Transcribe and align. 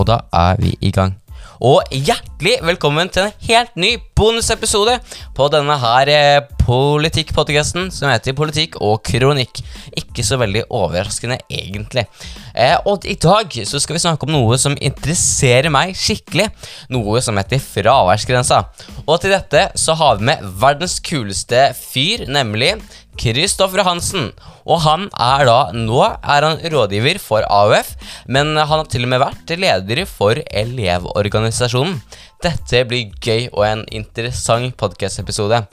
Og 0.00 0.06
da 0.08 0.22
er 0.32 0.56
vi 0.60 0.72
i 0.80 0.94
gang. 0.94 1.18
Og 1.60 1.84
hjertelig 1.92 2.54
velkommen 2.64 3.10
til 3.12 3.26
en 3.26 3.34
helt 3.44 3.74
ny 3.76 3.90
bonusepisode 4.16 4.94
på 5.36 5.48
denne 5.52 5.74
her 5.82 6.08
eh, 6.08 6.46
politikkpodkasten 6.62 7.90
som 7.92 8.08
heter 8.08 8.32
Politikk 8.36 8.78
og 8.80 9.02
kronikk. 9.04 9.60
Ikke 9.92 10.24
så 10.24 10.38
veldig 10.40 10.62
overraskende, 10.72 11.36
egentlig. 11.52 12.06
Eh, 12.54 12.78
og 12.88 13.04
i 13.04 13.18
dag 13.20 13.52
så 13.68 13.80
skal 13.82 13.98
vi 13.98 14.02
snakke 14.06 14.24
om 14.24 14.32
noe 14.32 14.56
som 14.62 14.78
interesserer 14.80 15.68
meg 15.74 15.92
skikkelig. 16.00 16.48
Noe 16.96 17.20
som 17.20 17.36
heter 17.36 17.60
fraværsgrensa. 17.60 18.62
Og 19.04 19.20
til 19.20 19.36
dette 19.36 19.68
så 19.76 19.98
har 20.00 20.16
vi 20.16 20.30
med 20.32 20.48
verdens 20.64 20.96
kuleste 21.04 21.74
fyr, 21.76 22.24
nemlig 22.24 22.78
Kristoffer 23.20 23.84
Hansen. 23.84 24.30
Og 24.64 24.80
han 24.84 25.06
er 25.12 25.44
da 25.48 25.58
Nå 25.76 26.00
er 26.06 26.46
han 26.46 26.60
rådgiver 26.72 27.20
for 27.22 27.44
AUF, 27.44 27.92
men 28.26 28.54
han 28.56 28.68
har 28.70 28.88
til 28.88 29.04
og 29.06 29.12
med 29.12 29.22
vært 29.22 29.54
leder 29.60 30.02
for 30.08 30.40
Elevorganisasjonen. 30.48 32.00
Dette 32.40 32.84
blir 32.88 33.12
gøy 33.20 33.50
og 33.52 33.64
en 33.68 33.86
interessant 33.92 34.76
podkast-episode. 34.80 35.64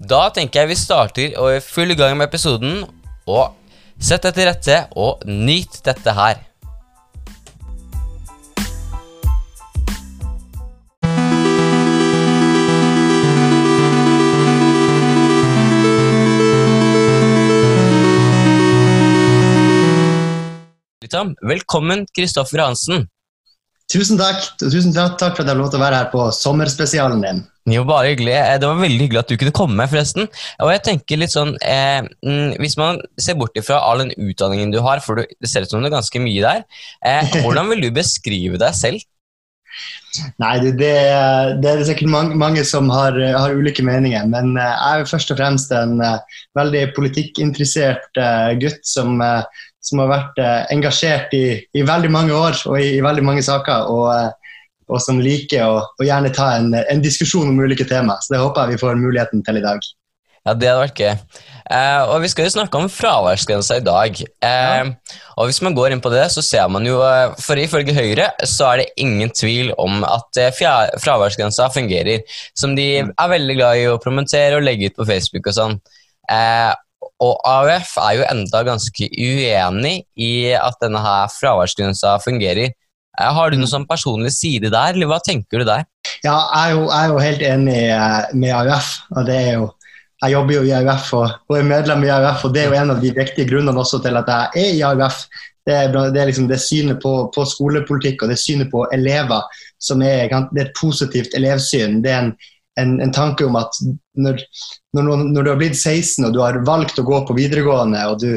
Da 0.00 0.20
tenker 0.32 0.62
jeg 0.62 0.72
vi 0.72 0.80
starter 0.80 1.34
og 1.36 1.58
er 1.58 1.64
full 1.64 1.92
gang 1.98 2.16
med 2.16 2.30
episoden. 2.30 2.86
Og 3.28 3.52
sett 4.00 4.24
deg 4.24 4.38
til 4.38 4.48
rette 4.48 4.78
og 4.96 5.26
nyt 5.28 5.82
dette 5.84 6.16
her. 6.16 6.49
Liksom. 21.10 21.34
Velkommen, 21.42 22.04
Kristoffer 22.14 22.60
Hansen. 22.62 23.08
Tusen 23.90 24.18
takk. 24.20 24.44
Tusen 24.62 24.92
takk 24.94 25.34
for 25.34 25.42
at 25.42 25.48
jeg 25.48 25.50
har 25.50 25.58
lov 25.58 25.72
til 25.72 25.80
å 25.80 25.82
være 25.82 25.98
her 25.98 26.10
på 26.12 26.28
sommerspesialen 26.30 27.24
din. 27.24 27.40
Jo, 27.66 27.82
bare 27.88 28.12
hyggelig. 28.12 28.36
Eh, 28.38 28.58
det 28.62 28.68
var 28.68 28.78
veldig 28.78 29.08
hyggelig 29.08 29.22
at 29.24 29.32
du 29.32 29.40
kunne 29.40 29.56
komme, 29.56 29.88
forresten. 29.90 30.28
Og 30.62 30.70
jeg 30.70 30.84
tenker 30.86 31.18
litt 31.18 31.34
sånn, 31.34 31.56
eh, 31.66 32.06
mm, 32.22 32.60
Hvis 32.62 32.76
man 32.78 33.02
ser 33.18 33.34
bort 33.34 33.58
ifra 33.58 33.82
all 33.82 34.04
den 34.04 34.14
utdanningen 34.14 34.70
du 34.70 34.78
har, 34.86 35.02
for 35.02 35.18
det 35.18 35.50
ser 35.50 35.66
ut 35.66 35.70
som 35.70 35.82
det 35.82 35.90
er 35.90 35.98
ganske 35.98 36.22
mye 36.22 36.44
der, 36.46 36.62
eh, 37.02 37.26
hvordan 37.42 37.74
vil 37.74 37.88
du 37.88 37.90
beskrive 37.90 38.60
deg 38.62 38.74
selv? 38.78 39.02
Nei, 40.42 40.58
det, 40.62 40.76
det, 40.78 40.94
det, 41.62 41.70
er 41.70 41.84
sikkert 41.86 42.10
mange, 42.10 42.34
mange 42.38 42.62
som 42.66 42.88
har, 42.90 43.14
har, 43.14 43.54
ulike 43.54 43.82
meninger, 43.86 44.26
men 44.30 44.56
eh, 44.58 44.70
jeg 44.70 44.94
er 44.94 45.02
jo 45.02 45.10
først 45.10 45.30
og 45.30 45.38
fremst 45.38 45.74
en 45.74 46.00
uh, 46.02 46.18
veldig 46.58 46.88
politikkinteressert 46.96 48.18
gutt 48.62 48.82
som 48.86 49.22
som 49.84 50.02
har 50.02 50.10
vært 50.10 50.40
eh, 50.42 50.60
engasjert 50.74 51.32
i, 51.36 51.44
i, 51.72 51.84
veldig 51.86 52.10
mange 52.12 52.36
år 52.36 52.58
og 52.68 52.76
i, 52.80 52.96
i 52.98 53.04
veldig 53.04 53.24
mange 53.24 53.44
saker. 53.44 53.88
Og, 53.92 54.10
eh, 54.14 54.58
og 54.90 55.00
som 55.02 55.22
liker 55.22 55.70
å, 55.70 56.04
gjerne 56.04 56.32
ta 56.34 56.52
en, 56.58 56.74
en, 56.80 57.02
diskusjon 57.04 57.48
om 57.52 57.62
ulike 57.62 57.86
tema. 57.88 58.18
Så 58.20 58.34
det 58.34 58.42
håper 58.42 58.66
jeg 58.66 58.76
vi 58.76 58.84
får 58.84 59.00
muligheten 59.00 59.44
til 59.46 59.60
i 59.60 59.64
dag. 59.64 59.88
Ja, 60.40 60.54
det 60.56 60.70
hadde 60.70 60.82
vært 60.82 61.00
gøy. 61.00 61.40
Eh, 61.70 62.02
og 62.10 62.24
vi 62.24 62.30
skal 62.32 62.46
jo 62.46 62.52
snakke 62.56 62.80
om 62.80 62.88
fraværsgrensa 62.90 63.76
i 63.78 63.84
dag. 63.86 64.16
Eh, 64.18 64.78
ja. 64.80 65.16
Og 65.38 65.50
hvis 65.50 65.60
man 65.62 65.76
går 65.76 65.94
inn 65.94 66.02
på 66.02 66.12
det, 66.12 66.24
så 66.34 66.42
ser 66.42 66.66
man 66.72 66.88
jo 66.88 66.98
eh, 67.04 67.36
For 67.40 67.60
ifølge 67.60 67.94
Høyre 67.94 68.30
så 68.48 68.70
er 68.72 68.82
det 68.82 68.88
ingen 69.04 69.30
tvil 69.36 69.70
om 69.80 70.02
at 70.08 70.40
fraværsgrensa 70.56 71.68
fungerer. 71.72 72.24
Som 72.58 72.74
de 72.78 72.88
mm. 73.06 73.14
er 73.14 73.32
veldig 73.36 73.58
glad 73.60 73.80
i 73.82 73.88
å 73.92 74.00
promotere 74.02 74.58
og 74.58 74.66
legge 74.66 74.90
ut 74.90 74.98
på 74.98 75.08
Facebook 75.12 75.52
og 75.52 75.58
sånn. 75.60 75.78
Eh, 76.30 76.72
og 77.20 77.40
AUF 77.44 77.96
er 78.00 78.14
jo 78.16 78.28
enda 78.30 78.62
ganske 78.64 79.08
uenig 79.12 79.96
i 80.16 80.52
at 80.56 80.78
denne 80.80 81.02
her 81.04 81.32
fraværsgrensa 81.34 82.16
fungerer. 82.24 82.72
Eh, 82.72 83.32
har 83.36 83.50
du 83.50 83.58
noen 83.58 83.70
sånn 83.70 83.88
personlig 83.88 84.32
side 84.36 84.70
der, 84.72 84.94
eller 84.94 85.10
hva 85.10 85.20
tenker 85.24 85.60
du 85.60 85.68
der? 85.68 85.84
Ja, 86.24 86.38
jeg 86.54 86.62
er 86.62 86.72
jo, 86.76 86.86
jeg 86.86 87.02
er 87.02 87.12
jo 87.12 87.20
helt 87.26 87.44
enig 87.50 87.82
eh, 87.90 88.32
med 88.40 88.56
AUF. 88.56 88.96
og 89.16 89.28
det 89.28 89.36
er 89.42 89.52
jo 89.58 89.68
jeg 90.20 90.34
jobber 90.34 90.52
jo 90.52 90.64
i 90.68 90.72
AUF 90.76 91.12
og, 91.16 91.36
og, 91.48 91.54
er 91.56 91.68
medlem 91.68 92.02
i 92.04 92.10
AUF, 92.12 92.42
og 92.44 92.52
det 92.52 92.62
er 92.62 92.66
jo 92.68 92.76
en 92.76 92.92
av 92.92 92.98
de 93.00 93.12
viktige 93.16 93.48
grunnene 93.48 93.80
også 93.80 94.02
til 94.04 94.18
at 94.20 94.28
jeg 94.28 94.64
er 94.64 94.74
i 94.76 94.82
AUF. 94.84 95.22
Det 95.64 95.76
er, 95.76 95.92
det 96.12 96.20
er 96.20 96.28
liksom 96.28 96.48
det 96.48 96.58
synet 96.60 97.00
på, 97.00 97.12
på, 97.34 97.44
skolepolitikk 97.48 98.24
og 98.24 98.32
det 98.32 98.36
synet 98.40 98.70
på 98.72 98.86
elever 98.92 99.64
som 99.80 100.02
er, 100.04 100.28
det 100.52 100.60
er 100.60 100.68
et 100.68 100.76
positivt 100.76 101.36
elevsyn. 101.36 102.00
Det 102.04 102.12
er 102.12 102.24
en, 102.24 102.34
en, 102.80 102.96
en 103.04 103.12
tanke 103.14 103.46
om 103.46 103.56
at 103.60 103.76
når, 104.18 104.40
når, 104.96 105.10
når, 105.34 105.42
du 105.42 105.50
har 105.52 105.58
blitt 105.60 105.78
16 105.78 106.26
og 106.26 106.34
du 106.34 106.40
har 106.42 106.60
valgt 106.66 106.98
å 107.00 107.06
gå 107.06 107.20
på 107.28 107.36
videregående 107.36 108.02
og 108.10 108.20
du, 108.22 108.30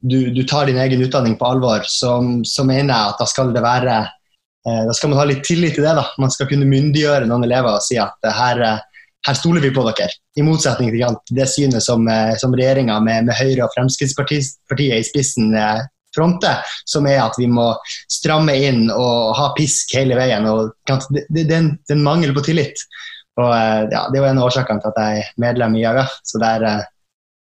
du, 0.00 0.18
du 0.34 0.42
tar 0.48 0.70
din 0.70 0.80
egen 0.80 1.02
utdanning 1.04 1.36
på 1.38 1.48
alvor, 1.48 1.84
så, 1.88 2.16
så, 2.46 2.64
mener 2.68 2.94
jeg 2.94 3.14
at 3.14 3.20
da 3.20 3.28
skal 3.28 3.52
det 3.54 3.64
være 3.64 3.98
eh, 4.00 4.82
da 4.88 4.96
skal 4.96 5.12
man 5.12 5.20
ha 5.22 5.28
litt 5.28 5.44
tillit 5.46 5.76
til 5.76 5.86
det. 5.86 5.94
da. 5.98 6.06
Man 6.20 6.32
skal 6.32 6.48
kunne 6.50 6.68
myndiggjøre 6.70 7.28
noen 7.28 7.46
elever 7.48 7.76
og 7.76 7.84
si 7.84 8.00
at 8.00 8.32
her, 8.40 8.64
eh, 8.66 9.06
her 9.28 9.38
stoler 9.38 9.64
vi 9.64 9.72
på 9.76 9.84
dere. 9.90 10.10
I 10.40 10.46
motsetning 10.46 10.92
til 10.94 11.36
det 11.36 11.48
synet 11.52 11.84
som, 11.84 12.08
eh, 12.08 12.34
som 12.40 12.56
regjeringa 12.56 12.98
med, 13.04 13.28
med, 13.28 13.36
Høyre 13.36 13.66
og 13.66 13.74
Fremskrittspartiet 13.76 14.98
i 14.98 15.06
spissen 15.06 15.52
fronter, 16.14 16.64
som 16.88 17.06
er 17.06 17.20
at 17.22 17.36
vi 17.38 17.46
må 17.50 17.68
stramme 18.10 18.56
inn 18.58 18.88
og 18.90 19.34
ha 19.38 19.52
pisk 19.54 19.94
hele 19.94 20.16
veien. 20.18 20.48
og 20.50 20.72
Det, 20.88 21.26
det, 21.28 21.46
det 21.46 21.56
er 21.60 21.94
en 21.94 22.06
mangel 22.06 22.34
på 22.34 22.44
tillit. 22.48 22.82
Og 23.38 23.50
eh, 23.54 23.88
ja, 23.92 24.06
Det 24.10 24.18
er 24.18 24.24
jo 24.24 24.30
en 24.30 24.40
av 24.40 24.48
årsakene 24.50 24.82
til 24.82 24.92
at 24.92 25.02
jeg 25.02 25.24
er 25.24 25.34
medlem 25.42 25.76
i 25.78 25.84
AUF. 25.88 26.20
så 26.26 26.40
der, 26.42 26.68
eh, 26.68 26.86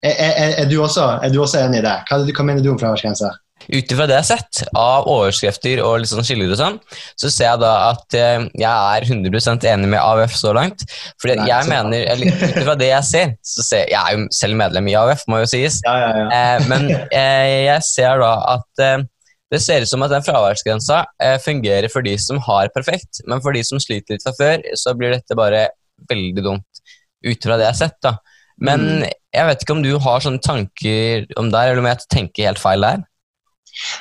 er, 0.03 0.19
er, 0.19 0.59
er, 0.65 0.66
du 0.70 0.81
også, 0.82 1.15
er, 1.22 1.32
du 1.32 1.41
også, 1.43 1.62
enig 1.62 1.82
i 1.82 1.87
det? 1.87 1.97
Hva, 2.09 2.20
hva 2.26 2.47
mener 2.47 2.65
du 2.65 2.72
om 2.72 2.81
fraværsgrensa? 2.81 3.32
Ut 3.62 3.92
ifra 3.94 4.09
det 4.10 4.16
jeg 4.16 4.25
har 4.25 4.26
sett 4.26 4.62
av 4.75 5.04
overskrifter 5.06 5.78
og 5.87 6.00
litt 6.03 6.10
sånn 6.10 6.26
skiller 6.26 6.50
og 6.50 6.59
sånn, 6.59 6.78
så 7.15 7.28
ser 7.31 7.47
jeg 7.47 7.60
da 7.62 7.71
at 7.92 8.16
eh, 8.19 8.48
jeg 8.59 8.66
er 8.97 9.06
100 9.06 9.69
enig 9.71 9.92
med 9.92 10.00
AUF 10.03 10.34
så 10.34 10.50
langt. 10.56 10.82
Fordi 11.22 11.37
jeg 11.47 11.71
mener, 11.71 12.09
eller 12.10 12.34
Ut 12.42 12.59
ifra 12.59 12.75
det 12.81 12.91
jeg 12.91 13.06
ser, 13.06 13.34
så 13.47 13.66
ser 13.69 13.87
jeg 13.92 14.00
er 14.00 14.19
jo 14.19 14.26
selv 14.34 14.59
medlem 14.59 14.91
i 14.91 14.98
AUF, 14.98 15.22
må 15.31 15.44
jo 15.44 15.50
sies. 15.54 15.78
Ja, 15.87 15.94
ja, 16.03 16.10
ja. 16.19 16.53
Men 16.66 16.91
jeg 16.91 17.87
ser 17.87 18.19
da 18.22 18.34
at 18.56 19.06
det 19.53 19.61
ser 19.61 19.85
ut 19.85 19.91
som 19.91 20.03
at 20.05 20.13
den 20.15 20.25
fraværsgrensa 20.25 21.03
eh, 21.23 21.39
fungerer 21.43 21.93
for 21.93 22.05
de 22.05 22.15
som 22.21 22.41
har 22.47 22.73
perfekt, 22.73 23.21
men 23.29 23.43
for 23.45 23.53
de 23.53 23.61
som 23.67 23.81
sliter 23.83 24.17
litt 24.17 24.25
fra 24.25 24.33
før, 24.39 24.65
så 24.81 24.95
blir 24.97 25.13
dette 25.13 25.37
bare 25.37 25.67
veldig 26.09 26.45
dumt, 26.45 26.83
ut 27.23 27.45
fra 27.45 27.59
det 27.59 27.69
jeg 27.69 27.75
har 27.75 27.81
sett. 27.83 27.99
da. 28.05 28.17
Men 28.63 28.85
mm. 28.89 29.09
jeg 29.37 29.49
vet 29.49 29.65
ikke 29.65 29.77
om 29.77 29.83
du 29.85 29.93
har 30.01 30.25
sånne 30.25 30.43
tanker 30.43 31.27
om 31.41 31.51
der, 31.53 31.73
eller 31.73 31.83
om 31.83 31.91
jeg 31.91 32.09
tenker 32.13 32.49
helt 32.49 32.63
feil 32.63 32.85
der? 32.85 33.03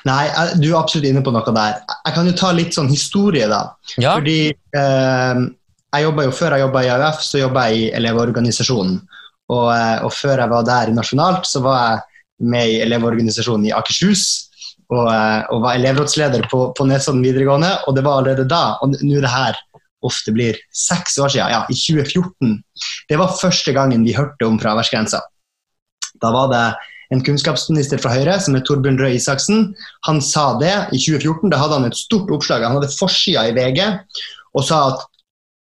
Nei, 0.08 0.24
du 0.60 0.70
er 0.70 0.82
absolutt 0.82 1.08
inne 1.08 1.24
på 1.24 1.32
noe 1.34 1.56
der. 1.56 1.80
Jeg 1.94 2.16
kan 2.16 2.28
jo 2.28 2.36
ta 2.38 2.52
litt 2.56 2.76
sånn 2.76 2.92
historie, 2.92 3.48
da. 3.52 3.64
Ja. 3.96 4.18
Fordi 4.18 4.52
eh, 4.52 5.42
jeg 5.92 6.06
jobba 6.06 6.26
jo, 6.28 6.36
Før 6.36 6.56
jeg 6.56 6.66
jobba 6.66 6.84
i 6.84 6.92
AUF, 6.94 7.24
så 7.24 7.42
jobba 7.44 7.66
jeg 7.70 7.82
i 7.82 7.90
Elevorganisasjonen. 8.00 9.02
Og, 9.52 9.68
eh, 9.76 9.98
og, 10.06 10.12
før 10.16 10.44
jeg 10.44 10.52
var 10.52 10.68
der 10.68 10.94
nasjonalt, 10.96 11.48
så 11.48 11.64
var 11.64 11.82
jeg 11.82 12.50
med 12.52 12.72
i 12.72 12.80
Elevorganisasjonen 12.84 13.68
i 13.70 13.76
Akershus 13.76 14.51
og, 14.91 15.07
eh, 15.07 15.41
og 15.52 15.63
var 15.63 15.79
elevrådsleder 15.79 16.47
på, 16.52 16.63
på 16.78 16.88
Nesodden 16.90 17.24
videregående, 17.24 17.72
og 17.88 17.96
det 17.96 18.06
var 18.06 18.19
allerede 18.19 18.47
da. 18.50 18.78
Og 18.84 18.96
nå 18.97 19.18
er 19.18 19.25
det 19.25 19.34
her 19.34 19.59
ofte 20.06 20.34
blir 20.34 20.57
seks 20.74 21.19
år 21.22 21.31
siden, 21.34 21.52
ja, 21.53 21.62
i 21.69 21.78
2014. 21.78 22.56
Det 23.09 23.19
var 23.22 23.35
første 23.38 23.74
gangen 23.75 24.06
vi 24.07 24.16
hørte 24.18 24.47
om 24.47 24.59
fraværsgrensa. 24.62 25.22
Da 26.22 26.31
var 26.34 26.50
det 26.52 26.66
en 27.12 27.24
kunnskapsminister 27.25 28.00
fra 28.02 28.13
Høyre 28.16 28.38
som 28.41 28.56
er 28.56 28.63
Torbjørn 28.66 29.00
Røe 29.02 29.16
Isaksen. 29.18 29.72
Han 30.07 30.22
sa 30.24 30.52
det 30.62 30.74
i 30.96 31.00
2014. 31.00 31.52
Da 31.52 31.59
hadde 31.62 31.79
han 31.79 31.90
et 31.90 32.00
stort 32.00 32.31
oppslag. 32.34 32.66
Han 32.66 32.79
hadde 32.79 32.91
forsida 32.94 33.47
i 33.50 33.56
VG 33.58 33.84
og 34.58 34.68
sa 34.68 34.84
at 34.91 35.08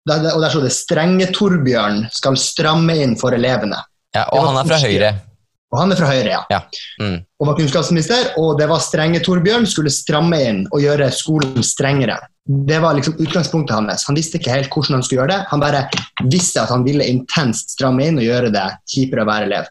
og 0.09 0.41
der 0.41 0.49
sto 0.49 0.61
det 0.65 0.73
'Strenge 0.73 1.27
Torbjørn 1.37 2.07
skal 2.13 2.37
stramme 2.41 2.95
inn 2.97 3.17
for 3.21 3.37
elevene'. 3.37 3.81
Ja, 4.17 4.25
Og 4.33 4.47
han 4.47 4.57
er 4.57 4.65
fra 4.65 4.79
Høyre? 4.81 5.11
Og 5.69 5.77
han 5.83 5.93
er 5.93 5.99
fra 6.01 6.09
Høyre, 6.09 6.31
ja. 6.33 6.41
ja. 6.49 6.61
Mm. 7.03 7.19
Og 7.41 7.51
var 7.51 7.57
kunnskapsminister, 7.59 8.31
og 8.41 8.57
det 8.61 8.69
var 8.71 8.81
strenge 8.81 9.21
Torbjørn 9.25 9.67
skulle 9.69 9.93
stramme 9.93 10.39
inn 10.41 10.63
og 10.71 10.81
gjøre 10.81 11.11
skolen 11.13 11.65
strengere. 11.67 12.17
Det 12.49 12.79
var 12.81 12.97
liksom 12.97 13.19
utgangspunktet 13.21 13.77
hans. 13.77 14.07
Han 14.09 14.17
visste 14.17 14.41
ikke 14.41 14.55
helt 14.55 14.73
hvordan 14.73 14.97
han 14.97 15.05
skulle 15.05 15.21
gjøre 15.21 15.35
det. 15.35 15.43
Han 15.51 15.61
bare 15.61 15.85
visste 16.33 16.63
at 16.63 16.73
han 16.73 16.87
ville 16.87 17.05
intenst 17.05 17.77
stramme 17.77 18.07
inn 18.09 18.17
og 18.17 18.25
gjøre 18.25 18.55
det 18.55 18.65
kjipere 18.89 19.27
å 19.27 19.29
være 19.29 19.51
elev. 19.51 19.69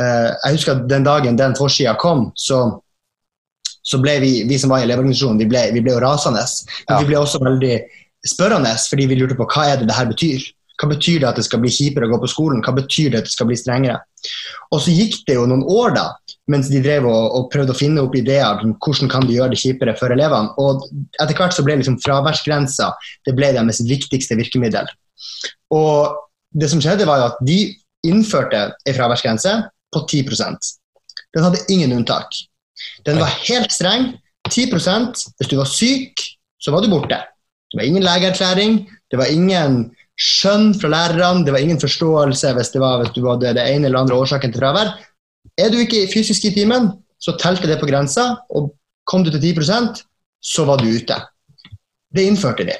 Uh, 0.00 0.32
jeg 0.32 0.56
husker 0.56 0.74
at 0.74 0.88
Den 0.88 1.04
dagen 1.04 1.36
den 1.36 1.56
forsida 1.56 1.92
kom, 2.00 2.30
så, 2.36 2.62
så, 3.84 4.00
ble 4.00 4.16
vi, 4.24 4.32
vi 4.48 4.58
som 4.60 4.72
var 4.72 4.80
i 4.80 4.88
Elevorganisasjonen, 4.88 5.40
vi 5.44 5.50
ble, 5.52 5.68
vi 5.76 5.84
ble 5.84 5.92
jo 5.98 6.02
rasende. 6.04 6.48
Men 6.86 6.96
ja. 6.96 7.02
vi 7.02 7.12
ble 7.12 7.20
også 7.20 7.44
veldig 7.44 7.76
spørrende, 8.26 8.72
fordi 8.88 9.10
vi 9.12 9.20
lurte 9.20 9.36
på 9.36 9.48
hva 9.52 9.68
er 9.74 9.82
det 9.82 9.90
det 9.90 10.00
her 10.00 10.08
betyr. 10.08 10.48
Hva 10.76 10.90
betyr 10.90 11.22
det 11.22 11.28
at 11.30 11.38
det 11.40 11.46
skal 11.46 11.62
bli 11.62 11.70
kjipere 11.72 12.08
å 12.08 12.12
gå 12.12 12.18
på 12.20 12.28
skolen? 12.30 12.60
Hva 12.64 12.74
betyr 12.76 13.12
det 13.12 13.22
at 13.22 13.28
det 13.28 13.32
skal 13.32 13.48
bli 13.48 13.56
strengere? 13.56 13.96
Og 14.74 14.82
så 14.84 14.92
gikk 14.92 15.22
det 15.28 15.38
jo 15.38 15.46
noen 15.48 15.64
år 15.72 15.94
da, 15.96 16.04
mens 16.52 16.68
de 16.72 16.82
drev 16.84 17.06
og, 17.08 17.24
og 17.38 17.48
prøvde 17.52 17.72
å 17.72 17.78
finne 17.78 18.04
opp 18.04 18.16
ideer 18.18 18.60
om 18.64 18.74
hvordan 18.84 19.10
kan 19.12 19.24
de 19.24 19.38
gjøre 19.38 19.54
det 19.54 19.60
kjipere 19.62 19.96
for 19.96 20.12
elevene. 20.12 20.52
Og 20.60 20.84
etter 21.22 21.38
hvert 21.38 21.56
så 21.56 21.64
ble 21.64 21.78
liksom 21.80 21.98
fraværsgrensa 22.04 22.90
det 23.28 23.36
ble 23.38 23.54
deres 23.56 23.80
viktigste 23.88 24.36
virkemiddel. 24.38 24.90
Og 25.72 26.18
det 26.56 26.68
som 26.72 26.82
skjedde 26.82 27.08
var 27.08 27.22
jo 27.22 27.30
at 27.30 27.40
de 27.46 27.60
innførte 28.06 28.68
en 28.76 28.96
fraværsgrense 28.96 29.54
på 29.94 30.04
10% 30.04 30.74
Den 31.34 31.44
hadde 31.44 31.64
ingen 31.72 31.92
unntak. 31.92 32.32
Den 33.04 33.18
var 33.20 33.32
helt 33.48 33.72
streng. 33.72 34.14
10% 34.48 35.24
Hvis 35.36 35.50
du 35.50 35.56
var 35.58 35.68
syk, 35.68 36.20
så 36.60 36.72
var 36.72 36.84
du 36.84 36.90
borte. 36.90 37.18
Det 37.70 37.80
var 37.80 37.88
ingen 37.88 38.04
legeerklæring, 38.04 38.86
det 39.10 39.18
var 39.18 39.26
ingen 39.26 39.90
skjønn 40.16 40.72
fra 40.80 40.88
lærerne, 40.92 41.44
det 41.44 41.52
var 41.52 41.60
ingen 41.64 41.80
forståelse 41.80 42.54
hvis 42.56 42.72
det 42.72 42.80
var 42.80 43.00
hvis 43.02 43.12
du 43.16 43.22
hadde 43.28 43.54
det 43.58 43.66
ene 43.68 43.90
eller 43.90 44.04
andre 44.04 44.16
årsaken 44.16 44.52
til 44.52 44.62
fravær. 44.62 44.94
Er 45.60 45.72
du 45.72 45.78
ikke 45.80 46.06
fysisk 46.12 46.48
i 46.48 46.54
timen, 46.56 46.90
så 47.20 47.36
telte 47.40 47.68
det 47.68 47.78
på 47.80 47.88
grensa, 47.88 48.34
og 48.50 48.72
kom 49.08 49.24
du 49.24 49.30
til 49.32 49.52
10% 49.54 50.02
så 50.46 50.64
var 50.64 50.80
du 50.80 50.88
ute. 50.88 51.18
Det 52.14 52.24
innførte 52.24 52.66
de. 52.68 52.76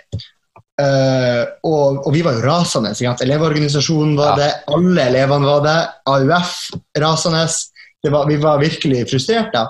Uh, 0.76 1.42
og, 1.64 2.02
og, 2.04 2.10
vi 2.12 2.22
var 2.24 2.36
jo 2.36 2.44
rasende. 2.44 2.92
Elevorganisasjonen 3.24 4.16
var 4.18 4.36
det, 4.38 4.50
alle 4.76 5.06
elevene 5.10 5.48
var 5.48 5.62
det. 5.64 5.78
AUF 6.12 6.52
rasende. 7.00 7.46
Var, 8.06 8.26
vi 8.28 8.36
var 8.38 8.60
virkelig 8.62 9.06
frustrert 9.10 9.50
da. 9.54 9.66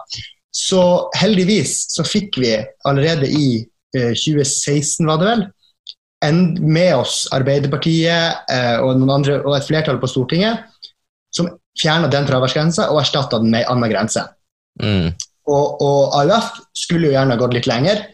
Så 0.52 0.82
heldigvis 1.16 1.86
så 1.94 2.04
fikk 2.04 2.36
vi 2.42 2.52
allerede 2.88 3.28
i 3.30 3.48
uh, 3.96 4.10
eh, 4.10 4.12
2016, 4.12 5.06
var 5.08 5.20
det 5.20 5.28
vel, 5.30 5.44
med 6.32 6.96
oss 6.96 7.26
Arbeiderpartiet 7.34 8.50
uh, 8.50 8.76
og, 8.84 9.04
andre, 9.10 9.40
og, 9.42 9.54
et 9.56 9.66
flertall 9.68 10.00
på 10.02 10.10
Stortinget 10.10 10.64
som 11.34 11.50
fjerna 11.76 12.08
den 12.12 12.26
fraværsgrensa 12.28 12.88
og 12.92 13.02
erstatta 13.02 13.40
den 13.42 13.52
med 13.52 13.64
ei 13.64 13.70
anna 13.72 13.88
grense. 13.92 14.22
Mm. 14.82 15.10
Og, 15.46 15.82
og, 15.84 16.14
AUF 16.22 16.62
skulle 16.76 17.10
jo 17.10 17.16
gjerne 17.16 17.36
gått 17.38 17.54
litt 17.54 17.68
lenger, 17.70 18.06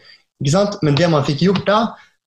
men 0.83 0.97
det 0.99 1.07
man 1.09 1.23
fikk 1.25 1.45
gjort 1.45 1.63
da, 1.67 1.77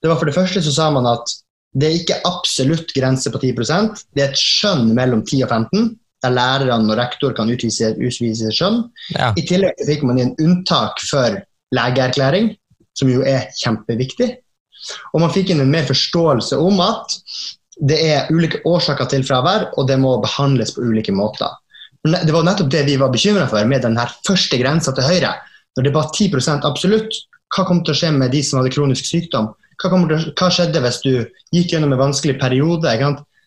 det 0.02 0.08
var 0.10 0.18
for 0.20 0.28
det 0.28 0.36
første 0.36 0.62
så 0.64 0.72
sa 0.72 0.88
man 0.94 1.08
at 1.10 1.34
det 1.76 1.88
er 1.88 1.98
ikke 2.00 2.22
absolutt 2.24 2.94
grense 2.96 3.28
på 3.28 3.40
10% 3.42 4.06
det 4.16 4.22
er 4.24 4.30
et 4.32 4.40
skjønn 4.40 4.94
mellom 4.96 5.20
10 5.26 5.44
og 5.44 5.52
15 5.52 5.90
der 6.24 6.32
lærerne 6.32 6.92
og 6.92 6.98
rektor 6.98 7.34
kan 7.36 7.50
utvise, 7.52 7.92
utvise 8.00 8.50
skjønn. 8.54 8.80
Ja. 9.14 9.32
I 9.36 9.44
tillegg 9.46 9.82
fikk 9.86 10.04
man 10.08 10.20
inn 10.22 10.32
unntak 10.42 11.02
for 11.10 11.36
legeerklæring, 11.76 12.54
som 12.96 13.10
jo 13.12 13.24
er 13.26 13.50
kjempeviktig. 13.60 14.30
Og 15.12 15.22
man 15.22 15.32
fikk 15.34 15.52
inn 15.52 15.62
en 15.64 15.72
mer 15.72 15.86
forståelse 15.88 16.58
om 16.62 16.80
at 16.84 17.18
det 17.76 17.98
er 18.08 18.30
ulike 18.32 18.62
årsaker 18.64 19.08
til 19.12 19.24
fravær, 19.26 19.70
og 19.76 19.88
det 19.90 19.98
må 20.00 20.16
behandles 20.22 20.72
på 20.72 20.84
ulike 20.86 21.12
måter. 21.12 21.52
Det 22.06 22.32
var 22.32 22.46
nettopp 22.46 22.70
det 22.72 22.84
vi 22.86 22.96
var 23.00 23.12
bekymra 23.12 23.48
for 23.50 23.66
med 23.68 23.84
den 23.84 23.98
første 24.26 24.58
grensa 24.60 24.94
til 24.94 25.06
høyre. 25.06 25.34
Når 25.76 25.84
det 25.84 25.92
var 25.92 26.10
10 26.14 26.30
absolutt, 26.64 27.22
hva 27.54 27.66
kom 27.66 27.82
til 27.84 27.92
å 27.92 27.98
skje 27.98 28.10
med 28.14 28.32
de 28.32 28.42
som 28.44 28.60
hadde 28.60 28.74
kronisk 28.74 29.08
sykdom? 29.08 29.52
Hva, 29.76 29.90
til, 29.92 30.28
hva 30.38 30.50
skjedde 30.52 30.82
hvis 30.82 31.00
du 31.04 31.12
gikk 31.52 31.74
gjennom 31.74 31.92
en 31.92 32.06
vanskelig 32.06 32.38
periode? 32.40 32.94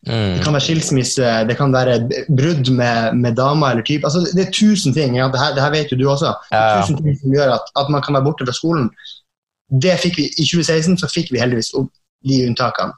Mm. 0.07 0.37
Det 0.37 0.43
kan 0.45 0.55
være 0.55 0.63
skilsmisse, 0.63 1.31
det 1.49 1.55
kan 1.59 1.73
være 1.75 1.97
brudd 2.27 2.69
med, 2.71 3.17
med 3.19 3.35
dama 3.39 3.73
eller 3.73 3.83
type. 3.83 4.07
Altså, 4.07 4.23
det 4.35 4.45
er 4.45 4.53
tusen 4.55 4.95
ting. 4.95 5.17
Ja, 5.17 5.27
det, 5.33 5.41
her, 5.41 5.55
det, 5.55 5.63
her, 5.65 5.73
vet 5.73 5.91
jo 5.91 5.99
du 5.99 6.05
også. 6.09 6.35
Det 6.51 6.59
er 6.59 6.83
Tusen 6.83 7.01
ting 7.01 7.17
som 7.19 7.33
gjør 7.35 7.55
at, 7.57 7.73
at, 7.75 7.89
man 7.91 8.05
kan 8.05 8.15
være 8.15 8.27
borte 8.29 8.47
fra 8.47 8.55
skolen. 8.55 8.91
Det 9.69 9.95
fikk 10.01 10.17
vi, 10.17 10.27
I 10.29 10.45
2016 10.45 10.97
så 11.01 11.09
fikk 11.11 11.33
vi 11.33 11.41
heldigvis 11.41 11.73
de 11.73 12.41
unntakene. 12.47 12.95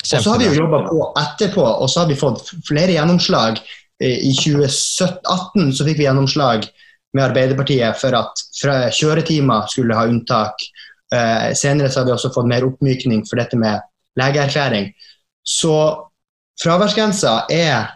Og 0.00 0.22
så 0.24 0.32
har 0.32 0.40
vi 0.40 0.48
jo 0.48 0.62
jobba 0.62 0.80
på 0.88 1.04
etterpå, 1.20 1.62
og 1.62 1.90
så 1.90 2.02
har 2.02 2.08
vi 2.08 2.18
fått 2.18 2.54
flere 2.68 2.94
gjennomslag. 2.96 3.60
I 4.00 4.32
2018 4.32 5.74
så 5.76 5.84
fikk 5.84 6.00
vi 6.00 6.06
gjennomslag 6.06 6.64
med 7.12 7.24
Arbeiderpartiet 7.26 7.98
for 8.00 8.16
at 8.16 8.44
kjøretimer 8.96 9.68
skulle 9.70 9.96
ha 9.98 10.06
unntak. 10.08 10.62
Eh, 11.12 11.50
senere 11.58 11.90
så 11.90 12.00
har 12.00 12.08
vi 12.08 12.14
også 12.14 12.30
fått 12.32 12.48
mer 12.48 12.64
oppmykning 12.64 13.26
for 13.28 13.40
dette 13.40 13.58
med 13.60 13.82
legeerklæring. 14.20 14.88
Så 15.44 15.74
fraværsgrensa 16.62 17.44
er 17.52 17.90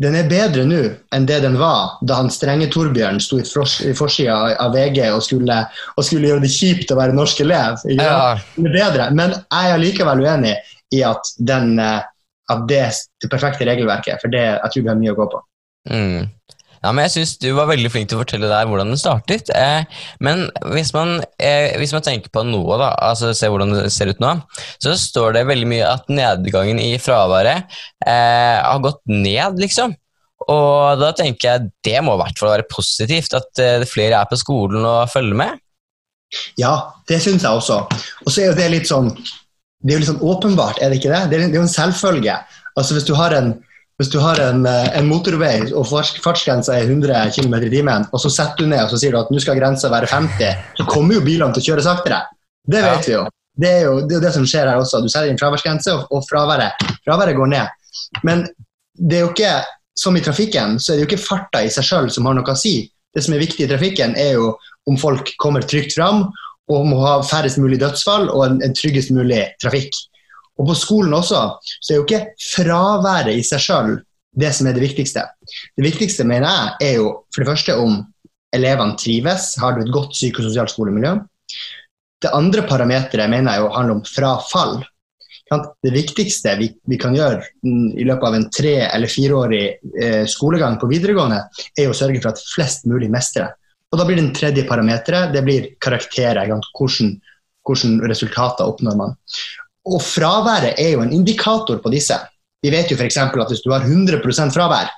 den 0.00 0.16
er 0.18 0.28
bedre 0.30 0.64
nå 0.68 0.80
enn 1.14 1.26
det 1.28 1.40
den 1.44 1.56
var 1.60 1.98
da 2.06 2.18
han 2.20 2.30
strenge 2.32 2.70
Torbjørn 2.72 3.20
sto 3.22 3.40
i 3.40 3.94
forsida 3.96 4.54
av 4.60 4.74
VG 4.76 5.00
og 5.10 5.22
skulle, 5.24 5.58
og 5.94 6.06
skulle, 6.06 6.30
gjøre 6.30 6.44
det 6.44 6.52
kjipt 6.54 6.92
å 6.94 6.98
være 6.98 7.16
norsk 7.16 7.42
elev. 7.44 7.84
Ja. 7.98 8.36
Men 8.56 9.36
jeg 9.36 9.72
er 9.74 9.82
likevel 9.82 10.24
uenig 10.24 10.54
i 10.94 11.02
at, 11.06 11.34
den, 11.38 11.76
eh, 11.82 12.00
at 12.52 12.66
det 12.70 12.84
det 13.22 13.30
perfekte 13.32 13.66
regelverket, 13.68 14.20
for 14.22 14.32
det, 14.32 14.44
jeg 14.44 14.74
tror 14.74 14.84
vi 14.84 14.92
har 14.92 15.00
mye 15.00 15.14
å 15.14 15.18
gå 15.18 15.28
på. 15.32 15.42
Mm. 15.90 16.28
Ja, 16.84 16.90
men 16.92 17.06
jeg 17.06 17.14
syns 17.14 17.38
du 17.40 17.48
var 17.56 17.70
veldig 17.70 17.88
flink 17.88 18.10
til 18.10 18.18
å 18.18 18.20
fortelle 18.20 18.50
der 18.50 18.66
hvordan 18.68 18.92
det 18.92 18.98
startet. 19.00 19.48
Eh, 19.56 19.86
men 20.24 20.44
hvis 20.74 20.92
man, 20.92 21.16
eh, 21.40 21.72
hvis 21.80 21.94
man, 21.96 22.04
tenker 22.04 22.28
på 22.34 22.42
noe, 22.44 22.76
da, 22.80 22.90
altså 23.08 23.32
se 23.32 23.48
hvordan 23.48 23.72
det 23.72 23.88
ser 23.94 24.12
ut 24.12 24.20
nå, 24.20 24.34
så 24.84 24.92
står 25.00 25.38
det 25.38 25.46
veldig 25.48 25.70
mye 25.70 25.88
at 25.88 26.12
nedgangen 26.12 26.82
i 26.82 26.92
fraværet 27.00 27.64
eh, 28.04 28.60
har 28.60 28.84
gått 28.84 29.00
ned, 29.08 29.56
liksom. 29.64 29.96
Og 30.44 31.00
da 31.00 31.14
tenker 31.16 31.48
jeg 31.48 31.70
det 31.86 32.00
må 32.04 32.18
i 32.18 32.20
hvert 32.20 32.40
fall 32.40 32.52
være 32.52 32.68
positivt, 32.68 33.32
at 33.38 33.64
eh, 33.64 33.86
flere 33.88 34.20
er 34.20 34.28
på 34.28 34.36
skolen 34.36 34.84
og 34.84 35.08
følger 35.12 35.40
med. 35.40 35.62
Ja, 36.60 36.74
det 37.08 37.22
syns 37.24 37.46
jeg 37.46 37.62
også. 37.62 37.80
Og 38.26 38.28
så 38.28 38.42
er 38.42 38.50
jo 38.50 38.58
det 38.58 38.68
litt 38.74 38.90
sånn 38.90 39.12
det 39.84 39.92
er 39.92 39.98
jo 39.98 40.00
litt 40.00 40.08
sånn 40.08 40.24
åpenbart, 40.24 40.78
er 40.80 40.90
det 40.90 40.96
ikke 41.00 41.12
det? 41.12 41.24
Det 41.28 41.38
er, 41.38 41.50
jo 41.52 41.60
en 41.60 41.68
selvfølge. 41.68 42.38
Altså 42.72 42.96
Hvis 42.96 43.04
du 43.04 43.12
har 43.18 43.34
en 43.36 43.50
hvis 44.00 44.10
du 44.10 44.18
har 44.18 44.40
en, 44.42 44.64
eh, 44.66 44.88
en 44.98 45.06
motorvei 45.06 45.72
og 45.72 45.86
fartsgrensa 45.86 46.74
er 46.74 46.88
100 46.88 47.30
km 47.36 47.54
i 47.62 47.70
timen, 47.70 48.06
og 48.10 48.20
så 48.20 48.30
setter 48.32 48.64
du 48.64 48.70
ned 48.72 48.82
og 48.82 48.90
så 48.90 48.98
sier 48.98 49.14
du 49.14 49.20
at 49.20 49.30
nå 49.30 49.42
skal 49.42 49.58
grensa 49.58 49.90
være 49.92 50.10
50, 50.10 50.64
så 50.80 50.86
kommer 50.90 51.18
jo 51.18 51.26
bilene 51.26 51.54
til 51.54 51.62
å 51.62 51.68
kjøre 51.68 51.86
saktere. 51.86 52.24
Det 52.66 52.82
vet 52.82 53.08
vi 53.08 53.14
jo. 53.14 53.24
Det 53.54 53.70
er 53.70 53.84
jo 53.86 54.00
det, 54.02 54.16
er 54.16 54.24
det, 54.26 54.32
som 54.34 54.46
skjer 54.50 54.66
her 54.66 54.80
også. 54.82 54.98
Du 55.04 55.08
setter 55.08 55.30
inn 55.30 55.38
fraværsgrense, 55.38 55.94
og, 55.94 56.10
og 56.10 56.24
fraværet, 56.26 56.74
fraværet, 57.06 57.36
går 57.38 57.52
ned. 57.52 58.00
Men 58.26 58.48
det 58.98 59.18
er 59.18 59.22
jo 59.28 59.30
ikke 59.30 59.52
som 59.94 60.16
i 60.18 60.22
trafikken, 60.24 60.80
så 60.82 60.92
er 60.92 60.98
det 60.98 61.04
jo 61.04 61.10
ikke 61.12 61.22
farta 61.22 61.62
i 61.62 61.70
seg 61.70 61.86
sjøl 61.86 62.10
som 62.10 62.26
har 62.26 62.34
noe 62.34 62.50
å 62.50 62.58
si. 62.58 62.80
Det 63.14 63.22
som 63.22 63.36
er 63.36 63.44
viktig 63.44 63.62
i 63.62 63.70
trafikken, 63.70 64.16
er 64.18 64.34
jo 64.40 64.56
om 64.90 64.98
folk 64.98 65.30
kommer 65.38 65.62
trygt 65.62 65.94
fram, 65.94 66.26
og 66.66 66.80
om 66.80 66.96
å 66.96 67.02
ha 67.04 67.14
færrest 67.22 67.60
mulig 67.62 67.78
dødsfall 67.78 68.26
og 68.32 68.42
en, 68.48 68.58
en 68.64 68.74
tryggest 68.74 69.12
mulig 69.14 69.44
trafikk. 69.62 69.94
Og 70.60 70.68
på 70.70 70.76
skolen 70.78 71.14
også, 71.16 71.40
så 71.62 71.92
er 71.92 71.98
jo 71.98 72.06
ikke 72.06 72.26
fraværet 72.54 73.34
i 73.34 73.44
seg 73.46 73.62
sjøl 73.62 73.94
det 74.34 74.50
som 74.54 74.66
er 74.66 74.74
det 74.74 74.82
viktigste. 74.82 75.22
Det 75.76 75.84
viktigste, 75.84 76.26
mener 76.26 76.50
jeg, 76.50 76.74
er 76.88 76.96
jo 76.98 77.10
for 77.34 77.42
det 77.42 77.50
første 77.52 77.76
om 77.78 78.00
elevene 78.54 78.98
trives. 78.98 79.52
Har 79.62 79.74
du 79.74 79.84
et 79.84 79.94
godt 79.94 80.14
psykososialt 80.14 80.74
skolemiljø? 80.74 81.16
Det 82.22 82.32
andre 82.34 82.64
parameteret 82.66 83.30
mener 83.30 83.54
jeg 83.54 83.64
jo 83.64 83.72
handler 83.74 83.98
om 83.98 84.04
frafall. 84.08 84.78
Det 85.54 85.92
viktigste 85.92 86.54
vi, 86.58 86.70
vi, 86.88 86.96
kan 86.98 87.14
gjøre 87.14 87.42
i 87.68 88.06
løpet 88.06 88.26
av 88.26 88.36
en 88.38 88.46
tre- 88.50 88.88
eller 88.88 89.10
fireårig 89.12 89.64
eh, 90.00 90.24
skolegang 90.30 90.80
på 90.80 90.88
videregående, 90.90 91.42
er 91.78 91.90
å 91.90 91.94
sørge 91.94 92.22
for 92.22 92.32
at 92.32 92.42
flest 92.54 92.88
mulig 92.90 93.10
mestrer. 93.12 93.52
Og 93.92 94.00
Da 94.00 94.06
blir 94.08 94.18
den 94.18 94.32
tredje 94.34 94.64
parameteret 94.66 95.34
det 95.34 95.44
blir 95.46 95.68
karakterer. 95.84 96.48
Hvordan, 96.48 97.12
hvordan 97.62 98.00
resultater 98.10 98.66
oppnår 98.66 98.96
man. 98.98 99.14
Og 99.84 100.00
fraværet 100.02 100.80
er 100.80 100.94
jo 100.94 101.02
en 101.04 101.12
indikator 101.12 101.80
på 101.82 101.92
disse. 101.92 102.16
Vi 102.64 102.72
vet 102.72 102.90
jo 102.90 102.96
f.eks. 102.96 103.18
at 103.20 103.50
hvis 103.50 103.62
du 103.64 103.70
har 103.74 103.84
100% 103.84 104.54
fravær, 104.54 104.88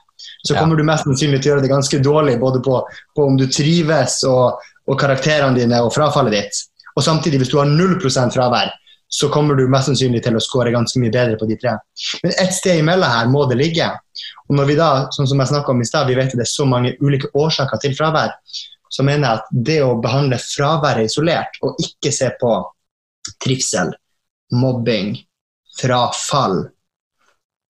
så 0.47 0.55
kommer 0.55 0.77
ja. 0.77 0.81
du 0.81 0.89
mest 0.89 1.05
sannsynlig 1.05 1.41
til 1.43 1.51
å 1.51 1.55
gjøre 1.55 1.65
det 1.65 1.73
ganske 1.73 2.01
dårlig 2.05 2.39
både 2.41 2.63
på, 2.65 2.79
på 3.17 3.27
om 3.27 3.37
du 3.39 3.47
trives 3.51 4.21
og, 4.29 4.63
og, 4.87 4.97
karakterene 5.01 5.59
dine 5.59 5.83
og 5.83 5.93
frafallet 5.95 6.37
ditt. 6.37 6.61
Og 6.97 7.05
samtidig, 7.05 7.43
hvis 7.43 7.51
du 7.53 7.59
har 7.59 7.69
0% 7.69 8.37
fravær, 8.37 8.71
så 9.13 9.29
kommer 9.31 9.59
du 9.59 9.67
mest 9.71 9.91
sannsynlig 9.91 10.23
til 10.25 10.39
å 10.39 10.43
score 10.43 10.73
ganske 10.75 11.01
mye 11.03 11.13
bedre 11.15 11.37
på 11.39 11.47
de 11.51 11.59
tre. 11.61 11.77
Men 12.25 12.33
ett 12.43 12.55
sted 12.55 12.81
imellom 12.81 13.11
her 13.11 13.29
må 13.31 13.45
det 13.51 13.59
ligge. 13.59 13.91
Og 14.49 14.57
når 14.59 14.71
vi 14.71 14.79
da, 14.79 14.89
sånn 15.15 15.29
som 15.31 15.43
jeg 15.43 15.63
om 15.63 15.83
i 15.83 15.87
sted, 15.87 16.09
vi 16.09 16.17
vet 16.19 16.33
at 16.33 16.41
det 16.41 16.47
er 16.47 16.55
så 16.55 16.67
mange 16.69 16.95
ulike 17.03 17.31
årsaker 17.35 17.83
til 17.83 17.95
fravær, 17.99 18.35
så 18.91 19.05
mener 19.07 19.27
jeg 19.27 19.43
at 19.43 19.55
det 19.69 19.79
å 19.85 19.99
behandle 20.03 20.39
fraværet 20.43 21.11
isolert, 21.11 21.59
og 21.63 21.79
ikke 21.83 22.15
se 22.15 22.31
på 22.41 22.53
trivsel, 23.43 23.93
mobbing, 24.53 25.15
fra 25.81 26.07
fall. 26.15 26.65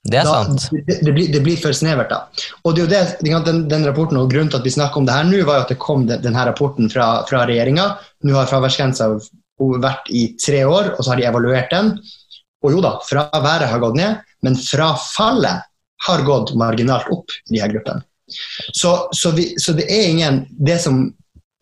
Det 0.07 0.21
er 0.21 0.29
da, 0.29 0.43
sant. 0.45 0.69
Det, 0.71 1.01
det, 1.03 1.13
blir, 1.13 1.31
det, 1.33 1.41
blir, 1.43 1.57
for 1.59 1.75
snevert, 1.75 2.13
da. 2.13 2.47
Og 2.63 2.77
det 2.77 2.83
er 2.83 2.87
jo 2.87 2.91
det, 2.93 3.47
den, 3.47 3.65
den, 3.71 3.87
rapporten, 3.89 4.21
og 4.21 4.31
Grunnen 4.31 4.53
til 4.53 4.61
at 4.61 4.67
vi 4.67 4.75
snakker 4.75 5.01
om 5.01 5.09
det 5.09 5.17
her 5.17 5.27
nå, 5.27 5.41
var 5.49 5.61
jo 5.61 5.67
at 5.67 5.73
det 5.73 5.81
kom 5.83 6.07
den, 6.07 6.23
denne 6.23 6.47
rapporten 6.47 6.91
fra, 6.93 7.09
fra 7.29 7.43
regjeringa. 7.49 7.89
Nå 8.27 8.37
har 8.37 8.51
fraværsgrensa 8.51 9.11
vært 9.83 10.11
i 10.15 10.29
tre 10.39 10.63
år, 10.69 10.93
og 10.95 11.03
så 11.03 11.13
har 11.13 11.21
de 11.21 11.27
evaluert 11.31 11.73
den. 11.75 11.95
Og 12.65 12.77
jo 12.77 12.83
da, 12.85 12.97
fraværet 13.07 13.71
har 13.71 13.83
gått 13.83 13.99
ned, 13.99 14.23
men 14.47 14.59
frafallet 14.61 15.67
har 16.07 16.27
gått 16.27 16.55
marginalt 16.59 17.11
opp 17.15 17.33
i 17.49 17.57
de 17.57 17.63
her 17.63 17.73
gruppene. 17.73 18.05
Så, 18.75 19.09
så, 19.15 19.31
vi, 19.35 19.53
så 19.63 19.71
det 19.79 19.85
er 19.87 20.09
ingen 20.11 20.41
Det 20.51 20.81
som 20.83 20.97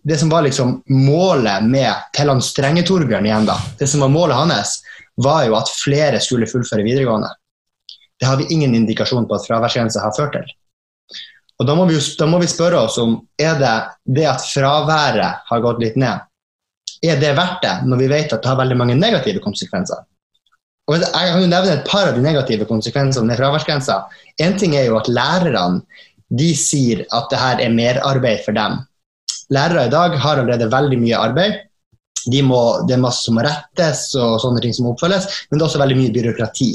det 0.05 0.19
som 0.21 0.29
var 0.29 0.45
liksom 0.45 0.83
målet 0.87 1.65
med 1.65 2.11
til 2.17 2.29
han 2.29 2.43
strenge 2.45 2.85
Torbjørn 2.85 3.25
igjen, 3.27 3.47
da, 3.49 3.57
det 3.79 3.89
som 3.89 4.05
var 4.05 4.13
målet 4.13 4.37
hans, 4.37 4.77
var 5.17 5.47
jo 5.47 5.57
at 5.57 5.71
flere 5.73 6.21
skulle 6.21 6.49
fullføre 6.51 6.85
videregående. 6.85 7.31
Det 8.21 8.29
har 8.29 8.37
vi 8.37 8.51
ingen 8.53 8.75
indikasjon 8.75 9.27
på 9.29 9.39
at 9.39 9.47
fraværsgrensa 9.47 10.03
har 10.05 10.15
ført 10.17 10.37
til. 10.37 10.53
Og 11.63 11.69
da 11.69 11.75
må, 11.79 11.87
vi, 11.89 11.97
da 12.19 12.27
må 12.29 12.41
vi 12.43 12.51
spørre 12.51 12.83
oss 12.85 12.99
om 13.01 13.17
er 13.41 13.57
det 13.61 13.75
det 14.17 14.27
at 14.29 14.45
fraværet 14.45 15.45
har 15.49 15.65
gått 15.65 15.83
litt 15.83 15.97
ned, 16.01 16.25
er 17.05 17.21
det 17.21 17.35
verdt 17.37 17.63
det 17.63 17.75
når 17.89 18.01
vi 18.01 18.11
vet 18.11 18.33
at 18.33 18.43
det 18.43 18.51
har 18.51 18.59
veldig 18.61 18.79
mange 18.81 18.97
negative 18.99 19.43
konsekvenser? 19.45 20.03
Og 20.85 21.01
jeg 21.01 21.13
kan 21.15 21.41
jo 21.41 21.49
nevne 21.49 21.79
et 21.79 21.87
par 21.89 22.11
av 22.11 22.17
de 22.17 22.25
negative 22.25 22.67
konsekvensene 22.69 23.31
med 23.31 23.39
fraværsgrensa. 23.41 24.03
En 24.43 24.59
ting 24.61 24.75
er 24.77 24.91
jo 24.91 24.99
at 24.99 25.09
lærerne 25.09 25.81
de 26.35 26.51
sier 26.59 27.05
at 27.15 27.31
det 27.33 27.41
her 27.41 27.63
er 27.65 27.73
merarbeid 27.73 28.43
for 28.45 28.57
dem. 28.57 28.83
Lærere 29.53 29.87
i 29.87 29.93
dag 29.93 30.17
har 30.21 30.41
allerede 30.41 30.71
veldig 30.73 30.99
mye 31.03 31.21
arbeid. 31.21 31.63
de 32.33 32.41
må, 32.41 32.59
det 32.89 32.95
er 32.95 33.03
masse 33.03 33.27
som 33.27 33.35
må 33.37 33.43
rettes 33.45 34.07
og 34.17 34.39
sånne 34.41 34.63
ting 34.65 34.73
som 34.73 34.87
må 34.87 34.95
oppfølges, 34.95 35.27
men 35.51 35.59
det 35.59 35.63
er 35.63 35.67
også 35.67 35.81
veldig 35.83 35.97
mye 35.99 36.13
byråkrati. 36.15 36.69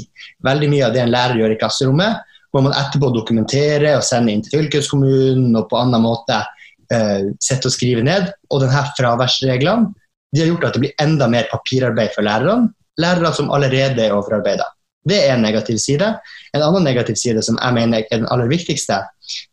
Veldig 0.46 0.70
mye 0.70 0.84
av 0.86 0.94
det 0.94 1.02
en 1.02 1.10
lærer 1.10 1.40
gjør 1.40 1.56
i 1.56 1.58
klasserommet, 1.58 2.36
må 2.54 2.62
man 2.66 2.76
etterpå 2.78 3.10
dokumentere 3.14 3.96
og 3.98 4.06
sende 4.06 4.34
inn 4.34 4.44
til 4.46 4.60
fylkeskommunen 4.60 5.58
og 5.58 5.66
på 5.72 5.80
annen 5.80 6.06
måte 6.06 6.38
uh, 6.38 7.30
sette 7.42 7.70
og 7.70 7.74
skrive 7.74 8.06
ned. 8.06 8.30
Og 8.54 8.62
denne 8.62 8.84
fraværsreglene 8.98 9.90
de 10.36 10.44
har 10.44 10.52
gjort 10.52 10.68
at 10.70 10.78
det 10.78 10.84
blir 10.84 11.02
enda 11.02 11.30
mer 11.32 11.50
papirarbeid 11.50 12.14
for 12.14 12.26
lærerne. 12.26 12.70
Lærere 13.02 13.34
som 13.34 13.50
allerede 13.56 14.06
er 14.06 14.14
overarbeida. 14.14 14.68
Det 15.10 15.18
er 15.24 15.34
en 15.34 15.46
negativ 15.46 15.80
side. 15.82 16.10
En 16.54 16.66
annen 16.66 16.86
negativ 16.86 17.18
side 17.18 17.42
som 17.46 17.58
jeg 17.58 17.74
mener 17.78 18.04
er 18.04 18.22
den 18.22 18.30
aller 18.30 18.50
viktigste, 18.52 19.00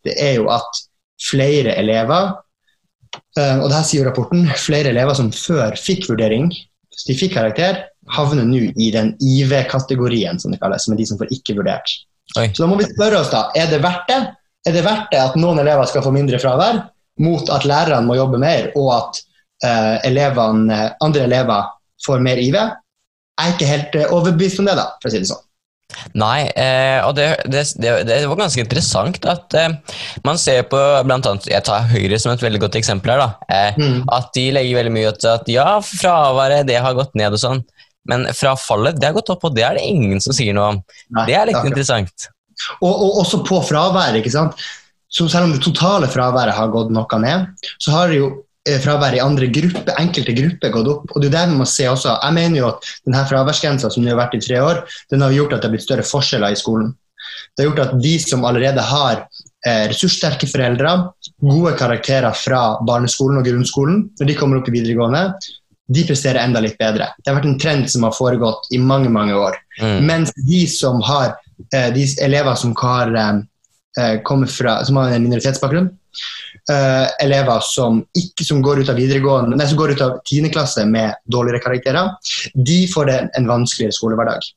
det 0.04 0.16
er 0.20 0.34
jo 0.40 0.50
at 0.52 0.82
flere 1.22 1.76
elever 1.78 2.34
og 3.36 3.66
det 3.68 3.76
her 3.76 3.84
sier 3.86 4.02
jo 4.02 4.08
rapporten, 4.08 4.46
flere 4.60 4.90
elever 4.92 5.16
som 5.18 5.28
før 5.34 5.76
fikk 5.80 6.08
vurdering, 6.10 6.48
hvis 6.96 7.06
de 7.08 7.16
fikk 7.18 7.34
karakter, 7.36 7.82
havner 8.14 8.46
nå 8.46 8.70
i 8.76 8.90
den 8.94 9.12
IV-kategorien, 9.20 10.40
som 10.40 10.52
det 10.52 10.60
kalles, 10.62 10.86
som 10.86 10.94
er 10.94 11.00
de 11.00 11.06
som 11.08 11.18
får 11.20 11.32
ikke 11.34 11.56
vurdert. 11.58 11.92
Oi. 12.38 12.48
Så 12.52 12.64
da 12.64 12.68
må 12.70 12.78
vi 12.80 12.88
spørre 12.88 13.20
oss 13.20 13.32
da, 13.32 13.46
er 13.58 13.70
det 13.70 13.82
verdt 13.84 14.08
det? 14.10 14.20
Er 14.66 14.74
det 14.74 14.82
verdt 14.86 15.12
det 15.12 15.22
at 15.22 15.36
noen 15.38 15.60
elever 15.62 15.86
skal 15.90 16.04
få 16.04 16.12
mindre 16.14 16.40
fravær, 16.42 16.82
mot 17.22 17.50
at 17.54 17.64
lærerne 17.68 18.06
må 18.06 18.18
jobbe 18.18 18.40
mer, 18.42 18.70
og 18.78 18.90
at 18.96 19.20
uh, 19.64 19.96
elevene, 20.06 20.80
andre 21.04 21.26
elever 21.28 21.70
får 22.04 22.24
mer 22.24 22.40
IV? 22.42 22.56
Jeg 22.56 23.44
er 23.44 23.54
ikke 23.54 23.70
helt 23.70 23.98
uh, 24.00 24.16
overbevist 24.18 24.62
om 24.62 24.70
det, 24.70 24.78
da, 24.78 24.88
for 25.00 25.10
å 25.10 25.14
si 25.14 25.22
det 25.22 25.30
sånn. 25.30 25.44
Nei, 26.18 26.48
eh, 26.58 26.98
og 27.06 27.14
det, 27.16 27.26
det, 27.46 27.62
det, 27.78 27.92
det, 28.08 28.18
var 28.26 28.38
ganske 28.40 28.60
interessant 28.62 29.26
at 29.28 29.54
eh, 29.56 29.76
man 30.26 30.38
ser 30.40 30.64
på 30.70 30.80
blant 31.06 31.28
annet, 31.28 31.46
Jeg 31.50 31.64
tar 31.66 31.86
Høyre 31.90 32.18
som 32.20 32.32
et 32.32 32.42
veldig 32.42 32.60
godt 32.64 32.78
eksempel 32.80 33.14
her. 33.14 33.22
da, 33.22 33.28
eh, 33.54 33.78
mm. 33.78 34.00
At 34.16 34.32
de 34.36 34.48
legger 34.56 34.80
veldig 34.80 34.94
mye 34.96 35.12
til 35.16 35.30
at 35.32 35.50
ja, 35.50 35.68
fraværet 35.86 36.66
det 36.68 36.80
har 36.82 36.96
gått 36.98 37.14
ned 37.18 37.36
og 37.38 37.42
sånn. 37.42 37.62
Men 38.06 38.26
frafallet 38.34 38.98
det 39.00 39.10
har 39.10 39.16
gått 39.16 39.30
opp, 39.34 39.46
og 39.46 39.54
det 39.54 39.64
er 39.66 39.78
det 39.78 39.86
ingen 39.86 40.22
som 40.22 40.34
sier 40.36 40.54
noe 40.56 40.72
om. 40.74 40.82
Nei, 41.16 41.28
det 41.30 41.38
er 41.38 41.48
litt 41.50 41.70
interessant. 41.70 42.28
Og, 42.80 42.90
og, 42.90 43.22
også 43.22 43.42
på 43.46 43.60
fraværet. 43.66 44.20
ikke 44.20 44.34
sant? 44.34 44.66
Så 45.06 45.28
selv 45.30 45.48
om 45.48 45.54
det 45.54 45.62
totale 45.64 46.10
fraværet 46.10 46.54
har 46.56 46.72
gått 46.74 46.92
noe 46.94 47.22
ned, 47.22 47.66
så 47.82 47.94
har 47.94 48.10
det 48.10 48.20
jo 48.20 48.30
fraværet 48.82 49.18
i 49.18 49.22
andre 49.22 49.48
grupper, 49.52 49.94
enkelte 50.00 50.34
grupper 50.36 50.72
gått 50.74 50.88
opp. 50.90 51.10
og 51.14 51.22
det 51.22 51.28
er 51.30 51.34
det 51.36 51.50
vi 51.52 51.58
må 51.60 51.66
se 51.70 51.88
også. 51.88 52.16
Jeg 52.22 52.36
mener 52.36 52.60
jo 52.60 52.68
at 52.68 52.88
denne 53.06 53.24
fraværsgrensa 53.30 53.90
som 53.92 54.06
har 54.06 54.18
vært 54.18 54.38
i 54.38 54.42
tre 54.42 54.60
år, 54.62 54.82
den 55.10 55.22
har 55.22 55.34
gjort 55.34 55.56
at 55.56 55.62
det 55.62 55.68
har 55.68 55.74
blitt 55.76 55.86
større 55.86 56.06
forskjeller 56.06 56.54
i 56.54 56.58
skolen. 56.58 56.94
Det 57.54 57.62
har 57.62 57.70
gjort 57.70 57.84
at 57.86 57.94
de 58.02 58.14
som 58.22 58.44
allerede 58.44 58.82
har 58.82 59.22
eh, 59.66 59.86
ressurssterke 59.92 60.48
foreldre, 60.50 60.96
gode 61.42 61.76
karakterer 61.78 62.34
fra 62.36 62.62
barneskolen 62.86 63.40
og 63.40 63.48
grunnskolen, 63.48 64.02
når 64.18 64.30
de 64.30 64.38
kommer 64.38 64.60
opp 64.60 64.70
i 64.70 64.76
videregående, 64.76 65.28
de 65.86 66.02
presterer 66.06 66.42
enda 66.42 66.58
litt 66.60 66.78
bedre. 66.80 67.12
Det 67.22 67.30
har 67.30 67.38
vært 67.38 67.50
en 67.52 67.60
trend 67.62 67.90
som 67.90 68.02
har 68.02 68.16
foregått 68.16 68.66
i 68.74 68.80
mange 68.82 69.12
mange 69.12 69.36
år. 69.38 69.54
Mm. 69.78 70.00
Mens 70.08 70.32
de 70.48 70.64
som 70.70 70.98
har 71.06 71.36
eh, 71.70 71.92
de 71.94 72.08
elever 72.26 72.58
som 72.58 72.74
har 72.82 73.14
eh, 73.14 73.44
Eh, 73.98 74.46
fra, 74.46 74.84
som 74.84 74.96
har 74.96 75.10
en 75.10 75.22
minoritetsbakgrunn. 75.22 75.88
Uh, 76.66 77.06
elever 77.22 77.62
som, 77.62 78.00
ikke, 78.16 78.42
som, 78.46 78.62
går 78.64 78.80
ut 78.82 78.88
av 78.90 78.96
videregående, 78.98 79.58
nei, 79.58 79.66
som 79.70 79.78
går 79.78 79.94
ut 79.94 80.00
av 80.02 80.16
10. 80.24 80.48
klasse 80.54 80.86
med 80.88 81.14
dårligere 81.30 81.62
karakterer, 81.62 82.14
de 82.54 82.78
får 82.90 83.10
det 83.10 83.18
en 83.38 83.50
vanskeligere 83.50 83.94
skolehverdag. 83.94 84.48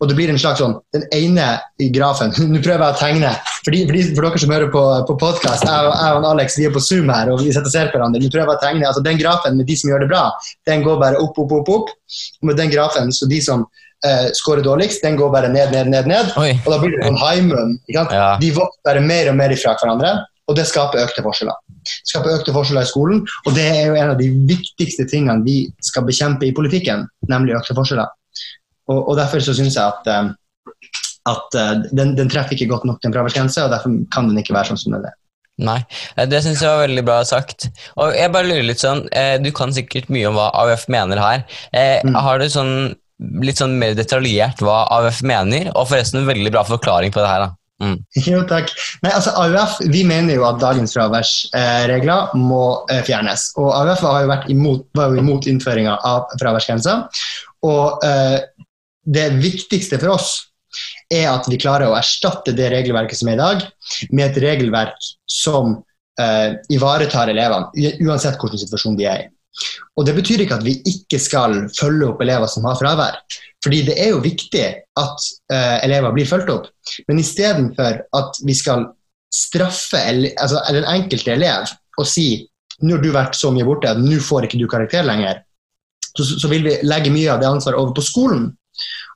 Og 0.00 0.08
det 0.08 0.16
blir 0.18 0.30
en 0.30 0.40
slags 0.40 0.60
sånn, 0.62 0.74
Den 0.94 1.04
ene 1.14 1.46
i 1.82 1.88
grafen 1.94 2.32
Nå 2.52 2.60
prøver 2.62 2.84
jeg 2.84 2.96
å 2.96 2.98
tegne. 3.00 3.32
For, 3.62 3.74
de, 3.74 3.84
for, 3.86 3.96
de, 3.96 4.02
for 4.10 4.26
dere 4.26 4.42
som 4.42 4.54
hører 4.54 4.72
på, 4.74 4.82
på 5.08 5.16
podkast, 5.20 5.66
jeg, 5.68 5.92
jeg, 5.92 6.16
og 6.18 6.26
Alex 6.32 6.58
vi 6.58 6.66
er 6.68 6.74
på 6.74 6.82
Zoom 6.82 7.12
her 7.14 7.30
og 7.32 7.42
vi 7.42 7.52
sitter 7.52 7.70
og 7.70 7.74
ser 7.74 7.92
på 7.92 7.98
hverandre. 7.98 8.22
Nå 8.22 8.32
prøver 8.32 8.50
jeg 8.50 8.58
å 8.58 8.64
tegne, 8.64 8.88
altså 8.90 9.04
Den 9.06 9.20
grafen 9.20 9.58
med 9.60 9.70
de 9.70 9.78
som 9.78 9.92
gjør 9.92 10.04
det 10.04 10.10
bra, 10.12 10.24
den 10.68 10.84
går 10.86 10.98
bare 11.02 11.22
opp, 11.22 11.38
opp, 11.38 11.54
opp. 11.60 11.72
opp. 11.76 11.94
Og 12.42 12.50
med 12.50 12.58
den 12.58 12.72
grafen, 12.72 13.12
så 13.14 13.28
de 13.30 13.38
som 13.44 13.64
eh, 14.06 14.28
scorer 14.38 14.66
dårligst, 14.66 15.04
den 15.06 15.18
går 15.20 15.30
bare 15.34 15.52
ned, 15.52 15.72
ned, 15.74 15.92
ned. 15.92 16.10
ned. 16.10 16.34
Oi. 16.40 16.50
Og 16.58 16.68
da 16.74 16.80
blir 16.82 16.96
det 16.96 17.06
sånn 17.06 17.22
high 17.22 17.46
moon. 17.46 17.78
Ja. 17.92 18.06
De 18.42 18.52
vokser 18.56 18.82
bare 18.88 19.04
mer 19.06 19.30
og 19.32 19.38
mer 19.38 19.54
ifra 19.54 19.76
hverandre, 19.78 20.14
og 20.50 20.58
det 20.58 20.66
skaper 20.68 21.04
økte 21.04 21.24
forskjeller. 21.24 21.56
Det 21.82 22.10
skaper 22.10 22.36
økte 22.36 22.54
forskjeller 22.54 22.84
i 22.84 22.90
skolen, 22.90 23.22
og 23.46 23.56
det 23.56 23.64
er 23.70 23.88
jo 23.88 23.96
en 23.98 24.12
av 24.14 24.18
de 24.20 24.28
viktigste 24.48 25.06
tingene 25.10 25.46
vi 25.46 25.56
skal 25.84 26.06
bekjempe 26.08 26.48
i 26.48 26.54
politikken, 26.56 27.06
nemlig 27.30 27.56
økte 27.60 27.76
forskjeller. 27.78 28.10
Og, 28.90 28.98
og 28.98 29.18
derfor 29.18 29.42
så 29.44 29.54
syns 29.56 29.78
jeg 29.78 29.84
at, 29.86 30.08
um, 30.10 30.32
at 31.30 31.58
uh, 31.58 31.74
den, 31.94 32.16
den, 32.18 32.30
treffer 32.30 32.56
ikke 32.56 32.72
godt 32.74 32.86
nok 32.88 33.02
den 33.04 33.14
fraværsgrense, 33.14 33.64
og 33.64 33.74
derfor 33.74 33.94
kan 34.14 34.30
den 34.30 34.42
ikke 34.42 34.56
være 34.56 34.72
sånn 34.72 34.82
som 34.82 34.96
den 34.96 35.06
er. 35.10 35.18
Nei, 35.62 35.78
det 36.16 36.40
syns 36.42 36.62
jeg 36.64 36.72
var 36.72 36.86
veldig 36.86 37.04
bra 37.06 37.20
sagt. 37.28 37.68
Og 38.00 38.16
jeg 38.16 38.32
bare 38.34 38.48
lurer 38.48 38.64
litt 38.66 38.80
sånn, 38.82 39.04
eh, 39.12 39.36
Du 39.38 39.50
kan 39.54 39.70
sikkert 39.70 40.08
mye 40.10 40.30
om 40.30 40.38
hva 40.38 40.48
AUF 40.62 40.88
mener 40.90 41.20
her. 41.20 41.44
Eh, 41.70 42.00
mm. 42.02 42.16
Har 42.24 42.40
du 42.40 42.48
sånn 42.50 42.72
litt 43.44 43.60
sånn 43.60 43.76
mer 43.78 43.92
detaljert 43.94 44.62
hva 44.64 44.82
AUF 44.96 45.20
mener, 45.28 45.68
og 45.76 45.90
forresten 45.92 46.22
en 46.22 46.30
veldig 46.30 46.50
bra 46.54 46.64
forklaring 46.66 47.12
på 47.14 47.20
det 47.22 47.30
her. 47.30 47.44
da. 47.44 47.61
Mm. 47.82 47.98
Jo, 48.22 48.42
takk. 48.46 48.70
Nei, 49.02 49.10
altså 49.10 49.32
AUF 49.42 49.80
vi 49.90 50.04
mener 50.06 50.36
jo 50.36 50.46
at 50.46 50.60
dagens 50.62 50.94
fraværsregler 50.94 52.30
eh, 52.30 52.36
må 52.38 52.62
eh, 52.92 53.02
fjernes. 53.06 53.48
Og 53.58 53.72
AUF 53.74 54.04
har 54.06 54.22
jo 54.22 54.30
vært 54.30 54.48
imot, 54.54 54.86
var 54.98 55.10
jo 55.10 55.22
imot 55.22 55.48
innføringa 55.50 55.96
av 56.06 56.30
fraværsgrensa. 56.38 57.00
Og 57.66 58.06
eh, 58.06 58.38
det 59.02 59.28
viktigste 59.42 59.98
for 59.98 60.14
oss 60.14 60.32
er 61.12 61.28
at 61.32 61.48
vi 61.50 61.60
klarer 61.60 61.90
å 61.90 61.98
erstatte 61.98 62.54
det 62.56 62.70
regelverket 62.72 63.18
som 63.18 63.28
er 63.32 63.36
i 63.36 63.42
dag, 63.42 63.64
med 64.14 64.30
et 64.30 64.40
regelverk 64.46 65.10
som 65.28 65.74
eh, 66.20 66.54
ivaretar 66.72 67.32
elevene, 67.32 67.90
uansett 68.06 68.38
hvilken 68.40 68.62
situasjon 68.62 68.98
de 69.00 69.08
er 69.10 69.26
i. 69.26 69.30
Og 69.96 70.06
Det 70.06 70.14
betyr 70.16 70.44
ikke 70.44 70.58
at 70.60 70.64
vi 70.66 70.78
ikke 70.88 71.20
skal 71.20 71.58
følge 71.76 72.08
opp 72.08 72.22
elever 72.24 72.50
som 72.50 72.64
har 72.68 72.78
fravær. 72.80 73.18
Fordi 73.62 73.82
det 73.86 73.98
er 74.00 74.10
jo 74.14 74.22
viktig 74.24 74.64
at 74.98 75.26
uh, 75.52 75.78
elever 75.84 76.14
blir 76.16 76.26
fulgt 76.26 76.50
opp. 76.50 76.70
Men 77.08 77.20
istedenfor 77.22 78.00
at 78.18 78.40
vi 78.46 78.56
skal 78.58 78.88
straffe 79.32 80.00
altså, 80.02 80.60
den 80.72 80.88
enkelte 80.88 81.36
elev 81.36 81.70
og 82.00 82.08
si 82.08 82.48
nå 82.82 82.96
har 82.96 83.04
du 83.04 83.12
vært 83.14 83.36
så 83.38 83.52
mye 83.54 83.66
borte, 83.66 83.92
nå 83.94 84.18
får 84.24 84.48
ikke 84.48 84.58
du 84.58 84.66
karakter 84.70 85.06
lenger, 85.06 85.42
så, 86.16 86.24
så, 86.24 86.48
vil 86.50 86.64
vi 86.66 86.74
legge 86.82 87.12
mye 87.14 87.30
av 87.30 87.40
det 87.40 87.48
ansvaret 87.48 87.78
over 87.78 87.94
på 87.96 88.04
skolen. 88.04 88.48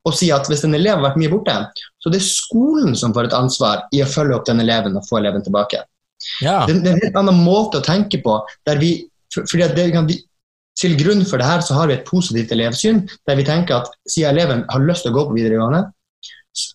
Og 0.06 0.14
si 0.14 0.28
at 0.30 0.46
hvis 0.46 0.62
en 0.64 0.76
elev 0.76 1.00
har 1.00 1.04
vært 1.08 1.18
mye 1.18 1.32
borte, 1.32 1.56
så 1.98 2.12
det 2.12 2.20
er 2.20 2.28
skolen 2.28 2.94
som 2.98 3.14
får 3.16 3.28
et 3.28 3.36
ansvar 3.36 3.82
i 3.96 4.04
å 4.04 4.08
følge 4.08 4.36
opp 4.36 4.46
den 4.46 4.62
eleven 4.62 4.94
og 4.98 5.06
få 5.08 5.18
eleven 5.18 5.42
tilbake. 5.42 5.82
Ja. 6.44 6.60
Det, 6.68 6.78
det, 6.84 6.92
er 6.92 6.94
en 6.94 7.04
helt 7.08 7.18
annen 7.18 7.42
måte 7.42 7.80
å 7.80 7.84
tenke 7.84 8.20
på, 8.22 8.38
der 8.68 8.78
vi 8.80 8.92
fordi 9.36 9.64
at 9.66 9.76
det, 9.76 9.90
vi, 10.08 10.18
til 10.80 10.96
grunn 11.00 11.24
for 11.28 11.40
det 11.40 11.48
her 11.48 11.64
så 11.64 11.76
har 11.76 11.88
vi 11.88 11.96
et 11.96 12.08
positivt 12.08 12.52
elevsyn, 12.52 13.04
der 13.28 13.38
vi 13.38 13.46
tenker 13.46 13.80
at 13.80 13.92
siden 14.08 14.34
eleven 14.34 14.64
har 14.70 14.84
lyst 14.84 15.06
til 15.06 15.14
å 15.14 15.18
gå 15.18 15.28
på 15.28 15.36
videregående 15.38 15.86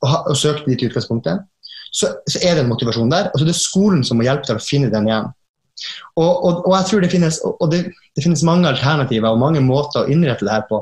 og, 0.05 0.15
og 0.31 0.37
søke 0.37 0.65
dit 0.69 0.81
i 0.81 0.89
utgangspunktet, 0.89 1.43
så, 1.91 2.13
så, 2.29 2.39
er 2.41 2.55
det 2.55 2.63
en 2.63 2.71
motivasjon 2.71 3.11
der. 3.11 3.29
Og 3.31 3.39
så 3.39 3.45
er 3.45 3.51
det 3.51 3.59
skolen 3.59 4.03
som 4.07 4.19
må 4.19 4.25
hjelpe 4.27 4.47
til 4.47 4.57
å 4.57 4.63
finne 4.63 4.91
den 4.93 5.09
igjen. 5.09 5.29
Og, 6.19 6.29
og, 6.29 6.61
og 6.67 6.73
jeg 6.75 6.87
tror 6.87 7.03
det 7.03 7.11
finnes, 7.11 7.37
det, 7.71 7.79
det 8.15 8.23
finnes, 8.23 8.43
mange 8.45 8.69
alternativer 8.69 9.33
og 9.33 9.41
mange 9.41 9.63
måter 9.65 10.03
å 10.03 10.11
innrette 10.13 10.45
det 10.45 10.53
her 10.53 10.65
på. 10.69 10.81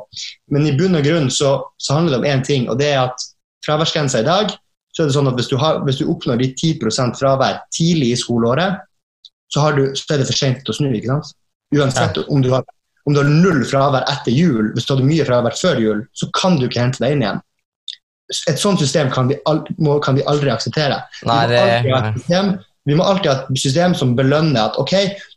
Men 0.53 0.67
i 0.67 0.75
bunn 0.77 1.00
og 1.00 1.05
grunn 1.05 1.29
så, 1.33 1.53
så 1.81 1.98
handler 1.98 2.17
det 2.17 2.19
om 2.19 2.29
én 2.29 2.45
ting, 2.45 2.67
og 2.71 2.79
det 2.81 2.91
er 2.93 3.05
at 3.07 3.27
fraværsgrensa 3.65 4.24
i 4.24 4.27
dag 4.27 4.53
så 4.95 5.03
er 5.03 5.09
det 5.09 5.15
sånn 5.15 5.29
at 5.29 5.38
hvis 5.38 5.50
du, 5.51 5.55
har, 5.62 5.81
hvis 5.86 6.00
du 6.01 6.07
oppnår 6.12 6.39
de 6.41 6.50
10% 6.51 7.19
fravær 7.19 7.62
tidlig 7.75 8.13
i 8.13 8.19
skoleåret, 8.19 8.81
så, 9.53 9.69
du, 9.74 9.86
så 9.95 10.15
er 10.15 10.21
det 10.21 10.27
for 10.29 10.38
sent 10.38 10.69
å 10.69 10.75
snu. 10.75 10.89
ikke 10.91 11.12
sant? 11.13 11.31
Uansett 11.75 12.17
ja. 12.17 12.23
om, 12.27 12.41
du 12.41 12.49
har, 12.49 12.63
om, 13.03 13.13
du 13.13 13.19
har, 13.21 13.29
null 13.29 13.61
fravær 13.67 14.07
etter 14.09 14.33
jul, 14.33 14.71
hvis 14.73 14.88
du 14.88 14.95
hadde 14.95 15.05
mye 15.09 15.27
fravær 15.27 15.57
før 15.57 15.83
jul, 15.83 16.01
så 16.17 16.29
kan 16.35 16.57
du 16.57 16.65
ikke 16.67 16.81
hente 16.81 17.03
deg 17.03 17.15
inn 17.15 17.23
igjen. 17.25 17.43
Et 18.49 18.61
sånt 18.61 18.81
system 18.81 19.09
kan 19.13 19.29
vi, 19.29 19.38
aldri, 19.49 19.73
må, 19.81 19.97
kan 20.05 20.17
vi 20.17 20.25
aldri 20.29 20.51
akseptere. 20.53 20.99
Nei, 21.29 21.43
det, 21.49 21.61
vi, 21.85 21.93
må 21.93 22.01
system, 22.17 22.51
vi, 22.89 22.97
må 22.97 23.05
alltid 23.05 23.31
ha 23.31 23.38
et 23.39 23.61
system 23.61 23.95
som 23.97 24.13
belønner 24.17 24.67
at 24.67 24.77
ok, 24.81 24.95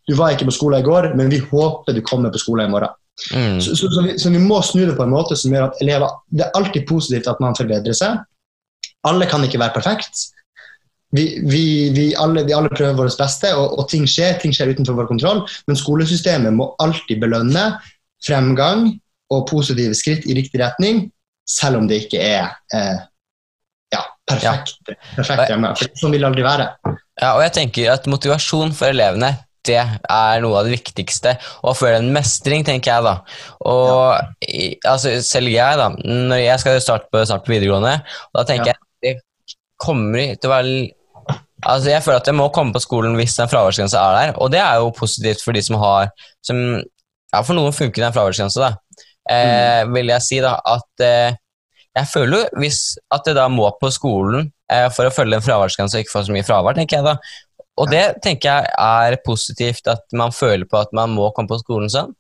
du 0.09 0.17
var 0.19 0.35
ikke 0.35 0.49
på 0.51 0.57
skole 0.59 0.83
i 0.83 0.87
går, 0.87 1.13
men 1.17 1.33
vi 1.33 1.41
håper 1.41 1.97
du 1.97 2.03
kommer 2.05 2.33
på 2.33 2.43
skole 2.43 2.69
i 2.69 2.73
morgen. 2.73 2.93
Mm. 3.33 3.61
Så, 3.61 3.77
så, 3.77 3.89
så, 3.93 4.03
vi, 4.05 4.17
så, 4.19 4.31
vi, 4.33 4.41
må 4.41 4.61
snu 4.65 4.87
det 4.89 4.97
på 4.97 5.05
en 5.05 5.13
måte 5.13 5.37
som 5.37 5.53
gjør 5.53 5.67
at 5.67 5.81
elever 5.85 6.15
Det 6.33 6.47
er 6.47 6.55
alltid 6.57 6.87
positivt 6.89 7.29
at 7.29 7.43
man 7.45 7.57
forbedrer 7.57 7.97
seg. 7.97 8.23
Alle 9.09 9.29
kan 9.29 9.45
ikke 9.45 9.61
være 9.61 9.77
perfekt 9.77 10.32
vi, 11.13 11.25
vi, 11.45 11.65
vi, 11.93 12.07
alle, 12.17 12.45
vi, 12.49 12.55
alle, 12.57 12.73
prøver 12.73 12.97
vårt 12.97 13.19
beste, 13.21 13.53
og, 13.55 13.79
og, 13.79 13.87
ting 13.93 14.07
skjer. 14.09 14.39
Ting 14.41 14.55
skjer 14.57 14.73
utenfor 14.73 14.97
vår 14.97 15.11
kontroll. 15.11 15.43
Men 15.69 15.79
skolesystemet 15.79 16.57
må 16.57 16.71
alltid 16.83 17.21
belønne 17.21 17.67
fremgang 18.25 18.89
og 19.33 19.47
positive 19.51 19.97
skritt 19.97 20.25
i 20.29 20.37
riktig 20.39 20.61
retning, 20.63 21.07
selv 21.49 21.81
om 21.81 21.89
det 21.91 22.05
ikke 22.05 22.21
er 22.23 22.53
eh, 22.75 23.01
ja, 23.93 24.03
perfekt, 24.29 24.77
ja. 24.89 24.97
perfekt 25.17 25.53
hjemme. 25.53 25.73
For 25.79 26.01
sånn 26.01 26.15
vil 26.15 26.25
det 26.25 26.31
aldri 26.31 26.45
være. 26.47 26.69
Ja, 27.21 27.33
og 27.35 27.43
jeg 27.45 27.55
tenker 27.59 27.93
at 27.93 28.09
Motivasjon 28.09 28.73
for 28.77 28.93
elevene 28.93 29.35
det 29.67 29.79
er 29.79 30.41
noe 30.43 30.59
av 30.59 30.67
det 30.67 30.75
viktigste. 30.75 31.37
Og 31.63 31.77
føle 31.79 32.01
en 32.01 32.11
mestring, 32.15 32.65
tenker 32.67 32.97
jeg 32.97 33.05
da. 33.07 33.13
Og 33.71 34.49
ja. 34.49 34.73
altså, 34.91 35.15
selv 35.23 35.53
jeg, 35.53 35.79
da, 35.79 35.93
når 36.03 36.43
jeg 36.43 36.63
skal 36.65 36.81
starte 36.83 37.07
på, 37.13 37.23
starte 37.29 37.47
på 37.47 37.55
videregående, 37.55 38.01
da 38.35 38.45
tenker 38.49 38.73
jeg 38.73 38.81
det 39.03 39.15
kommer 39.83 40.35
til 40.39 40.49
å 40.49 40.53
være 40.53 40.75
Altså, 41.63 41.93
jeg 41.93 42.03
føler 42.03 42.21
at 42.21 42.29
jeg 42.31 42.39
må 42.39 42.49
komme 42.55 42.75
på 42.75 42.83
skolen 42.83 43.15
hvis 43.19 43.37
den 43.39 43.51
fraværsgrensa 43.51 44.01
er 44.01 44.17
der, 44.19 44.35
og 44.43 44.51
det 44.55 44.61
er 44.63 44.81
jo 44.83 44.91
positivt 44.97 45.45
for 45.45 45.55
de 45.55 45.63
som 45.63 45.79
har 45.83 46.11
som 46.45 46.83
Ja, 47.33 47.41
for 47.41 47.57
noen 47.57 47.73
funker 47.73 48.03
den 48.03 48.13
fraværsgrensa, 48.13 48.61
da. 48.61 48.99
Eh, 49.33 49.87
Vil 49.95 50.11
jeg 50.13 50.25
si 50.27 50.41
da 50.45 50.59
at 50.69 51.05
eh, 51.07 51.39
jeg 51.97 52.09
føler 52.11 52.43
jo 52.43 52.61
hvis 52.61 52.81
at 53.15 53.25
det 53.25 53.37
da 53.39 53.47
må 53.53 53.71
på 53.81 53.89
skolen 53.95 54.51
eh, 54.73 54.89
for 54.93 55.09
å 55.09 55.15
følge 55.15 55.39
en 55.39 55.45
fraværsgrense 55.45 55.97
og 55.97 56.05
ikke 56.05 56.13
få 56.13 56.25
så 56.27 56.35
mye 56.35 56.45
fravær, 56.45 56.77
tenker 56.77 56.99
jeg 56.99 57.07
da. 57.07 57.17
Og 57.81 57.89
det 57.89 58.03
tenker 58.25 58.51
jeg 58.51 58.73
er 58.85 59.17
positivt 59.25 59.89
at 59.89 60.05
man 60.17 60.35
føler 60.35 60.69
på 60.69 60.83
at 60.83 60.93
man 60.97 61.15
må 61.17 61.31
komme 61.33 61.49
på 61.49 61.61
skolen 61.63 61.93
sånn. 61.93 62.13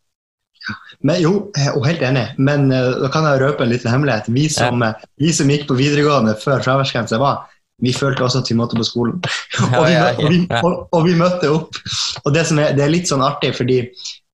Men, 1.03 1.19
jo, 1.19 1.33
jeg 1.59 1.73
er 1.73 1.87
helt 1.89 2.05
enig, 2.07 2.27
men 2.39 2.69
uh, 2.71 3.01
da 3.03 3.09
kan 3.13 3.27
jeg 3.27 3.41
røpe 3.43 3.65
en 3.65 3.73
liten 3.73 3.91
hemmelighet. 3.91 4.29
Vi 4.31 4.47
som, 4.53 4.85
ja. 4.85 4.93
vi 5.19 5.33
som 5.35 5.51
gikk 5.51 5.67
på 5.69 5.77
videregående 5.77 6.37
før 6.39 6.63
fraværsgrensa 6.63 7.19
var, 7.21 7.49
vi 7.83 7.93
følte 7.97 8.25
også 8.25 8.43
at 8.43 8.51
vi 8.51 8.57
måtte 8.59 8.79
på 8.79 8.87
skolen. 8.87 9.21
og, 9.77 9.85
vi, 9.87 9.95
og, 9.99 10.25
vi, 10.31 10.41
og, 10.61 10.73
og, 10.89 11.07
vi, 11.07 11.15
møtte 11.19 11.51
opp. 11.51 11.79
Og 12.25 12.35
det, 12.35 12.47
er, 12.47 12.77
det 12.79 12.85
er 12.85 12.93
litt 12.93 13.11
sånn 13.11 13.25
artig, 13.27 13.53
fordi 13.59 13.83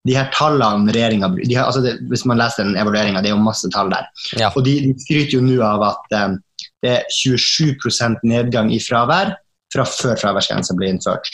de 0.08 0.14
her 0.16 0.28
tallene 0.32 0.92
regjeringa 0.94 1.28
altså 1.64 1.82
Hvis 2.08 2.24
man 2.28 2.38
leser 2.40 2.64
den 2.64 2.78
evalueringa, 2.80 3.20
det 3.20 3.32
er 3.32 3.36
jo 3.36 3.44
masse 3.44 3.68
tall 3.74 3.90
der. 3.92 4.06
Ja. 4.40 4.52
Og 4.54 4.64
de, 4.66 4.78
de, 4.86 4.94
skryter 5.02 5.38
jo 5.38 5.44
nå 5.44 5.58
av 5.64 5.84
at 5.88 6.16
um, 6.20 6.38
det 6.84 6.94
er 7.00 7.08
27% 7.12 8.22
nedgang 8.28 8.70
i 8.72 8.80
fravær 8.82 9.34
fra 9.72 9.84
før 9.88 10.16
fraværsgrensa 10.20 10.76
ble 10.78 10.92
innført. 10.94 11.28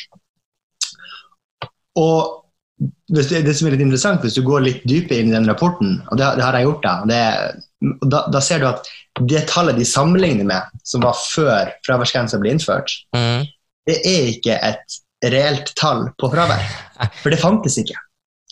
Og 2.00 2.40
det, 2.80 3.28
det, 3.30 3.54
som 3.54 3.68
er 3.68 3.76
litt 3.76 3.85
interessant, 3.85 4.25
hvis 4.25 4.37
du 4.38 4.42
går 4.47 4.64
litt 4.64 4.87
dypere 4.88 5.23
inn 5.23 5.30
i 5.30 5.37
den 5.37 5.47
rapporten, 5.49 6.00
og 6.11 6.18
det, 6.18 6.33
det 6.38 6.47
har 6.47 6.59
jeg 6.59 6.66
gjort, 6.66 6.87
da, 6.87 6.94
det, 7.11 7.21
da, 8.02 8.25
da, 8.33 8.42
ser 8.42 8.62
du 8.62 8.68
at 8.73 8.88
det 9.21 9.44
tallet 9.50 9.78
de 9.78 9.87
sammenligner 9.87 10.47
med, 10.49 10.71
som 10.83 11.04
var 11.04 11.18
før 11.18 11.71
fraværsgrensa 11.87 12.40
ble 12.42 12.54
innført, 12.54 12.90
mm. 13.14 13.44
det 13.88 13.99
er 14.11 14.30
ikke 14.33 14.56
et 14.59 14.99
reelt 15.30 15.71
tall 15.78 16.09
på 16.21 16.30
fravær. 16.33 16.64
For 17.23 17.33
det 17.33 17.40
fantes 17.40 17.78
ikke. 17.80 17.97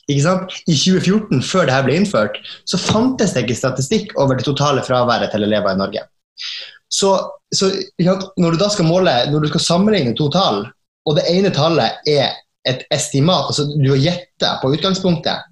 ikke 0.06 0.24
sant? 0.24 0.54
I 0.66 0.76
2014, 0.76 1.42
før 1.46 1.66
dette 1.68 1.82
ble 1.88 1.96
innført, 1.98 2.38
så 2.68 2.80
fantes 2.80 3.34
det 3.34 3.44
ikke 3.44 3.58
statistikk 3.58 4.14
over 4.20 4.38
det 4.38 4.46
totale 4.46 4.84
fraværet 4.86 5.34
til 5.34 5.48
elever 5.48 5.74
i 5.74 5.80
Norge. 5.80 6.06
Så, 6.92 7.16
så 7.54 7.72
når 7.98 8.54
du 8.54 8.60
da 8.60 8.70
skal 8.72 8.88
måle, 8.88 9.14
når 9.32 9.44
du 9.44 9.52
skal 9.52 9.66
sammenligne 9.66 10.14
to 10.16 10.28
tall, 10.32 10.66
og 11.08 11.18
det 11.18 11.26
ene 11.32 11.50
tallet 11.54 12.06
er 12.08 12.36
et 12.68 12.84
estimat, 12.94 13.48
altså 13.50 13.66
du 13.74 13.88
har 13.90 14.02
gjetta 14.02 14.56
på 14.62 14.70
utgangspunktet, 14.76 15.48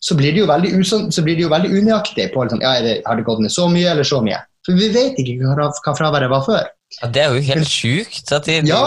så 0.00 0.16
blir 0.16 0.32
det 0.32 0.42
jo 0.42 0.48
veldig, 0.48 0.70
så 0.84 1.24
blir 1.24 1.36
det 1.36 1.44
jo 1.44 1.52
veldig 1.52 1.70
unøyaktig 1.76 2.30
på 2.32 2.44
liksom, 2.44 2.62
ja, 2.64 2.78
det, 2.84 3.00
har 3.06 3.18
det 3.18 3.24
gått 3.26 3.42
ned 3.44 3.52
så 3.52 3.66
mye 3.68 3.90
eller 3.92 4.06
så 4.06 4.20
mye. 4.24 4.38
For 4.70 4.78
vi 4.78 4.88
vet 4.94 5.18
ikke 5.18 5.36
hva, 5.42 5.66
hva 5.74 5.94
fraværet 5.98 6.30
var 6.30 6.46
før. 6.46 6.70
Ja, 7.00 7.10
Det 7.10 7.22
er 7.22 7.34
jo 7.34 7.44
helt 7.50 7.70
sjukt 7.70 8.32
at 8.34 8.46
de 8.46 8.60
ja, 8.66 8.80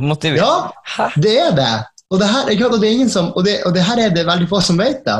motiverer 0.00 0.40
Ja, 0.40 1.12
det 1.16 1.36
er 1.36 1.54
det. 1.56 1.72
Og 2.08 2.20
det, 2.22 2.28
her, 2.32 2.50
og, 2.70 2.76
det 2.80 2.90
som, 3.12 3.32
og, 3.36 3.44
det, 3.44 3.58
og 3.68 3.74
det 3.76 3.84
her 3.84 4.00
er 4.00 4.12
det 4.14 4.24
veldig 4.24 4.48
få 4.48 4.62
som 4.64 4.78
vet. 4.80 5.02
det. 5.04 5.18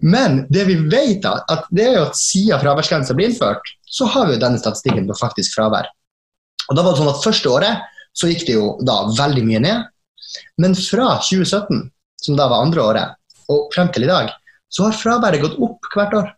Men 0.00 0.46
det 0.52 0.64
vi 0.68 0.76
vet, 0.88 1.20
da, 1.24 1.38
at 1.52 1.66
det 1.72 1.84
er 1.84 1.98
jo 1.98 2.06
at 2.08 2.16
siden 2.16 2.60
fraværsgrensa 2.60 3.16
ble 3.16 3.28
innført, 3.28 3.72
så 3.84 4.08
har 4.08 4.28
vi 4.28 4.36
jo 4.36 4.40
denne 4.40 4.60
statistikken 4.60 5.08
på 5.08 5.16
faktisk 5.20 5.56
fravær. 5.56 5.90
Og 6.70 6.78
da 6.78 6.84
var 6.84 6.94
det 6.94 7.02
sånn 7.02 7.12
at 7.12 7.24
Første 7.24 7.52
året 7.52 7.84
så 8.16 8.30
gikk 8.30 8.46
det 8.48 8.56
jo 8.56 8.70
da 8.84 9.02
veldig 9.18 9.44
mye 9.44 9.60
ned. 9.64 9.84
Men 10.60 10.76
fra 10.78 11.18
2017, 11.20 11.84
som 12.24 12.38
da 12.40 12.48
var 12.48 12.64
andre 12.64 12.84
året, 12.84 13.20
og 13.52 13.68
frem 13.74 13.90
til 13.92 14.06
i 14.06 14.10
dag, 14.10 14.32
så 14.72 14.88
har 14.88 14.96
fraværet 14.96 15.44
gått 15.44 15.60
opp 15.62 15.92
hvert 15.92 16.16
år. 16.18 16.32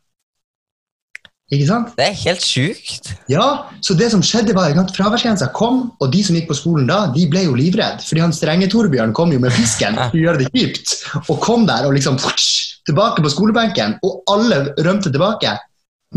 Ikke 1.55 1.67
sant? 1.69 1.93
Det 1.95 2.09
er 2.09 2.17
helt 2.25 2.43
sjukt. 2.43 3.13
Ja, 3.31 3.71
så 3.85 3.95
det 3.95 4.09
som 4.11 4.23
skjedde 4.27 4.55
var 4.57 4.75
at 4.75 4.95
fraværsgrensa 4.97 5.47
kom, 5.55 5.93
og 6.03 6.11
de 6.11 6.23
som 6.27 6.35
gikk 6.35 6.49
på 6.51 6.57
skolen 6.59 6.89
da, 6.91 7.05
de 7.15 7.29
ble 7.31 7.45
jo 7.45 7.55
livredde. 7.55 8.03
Fordi 8.03 8.25
han 8.25 8.35
strenge 8.35 8.67
Torbjørn 8.73 9.15
kom 9.15 9.31
jo 9.35 9.39
med 9.43 9.55
fisken 9.55 9.95
for 9.95 10.17
å 10.19 10.25
gjøre 10.25 10.43
det 10.43 10.49
kjipt, 10.51 10.97
og 11.23 11.39
kom 11.45 11.69
der 11.69 11.87
og 11.87 11.95
liksom 11.95 12.19
tilbake 12.19 13.23
på 13.23 13.31
skolebenken, 13.31 13.95
og 14.03 14.27
alle 14.33 14.65
rømte 14.83 15.13
tilbake. 15.15 15.55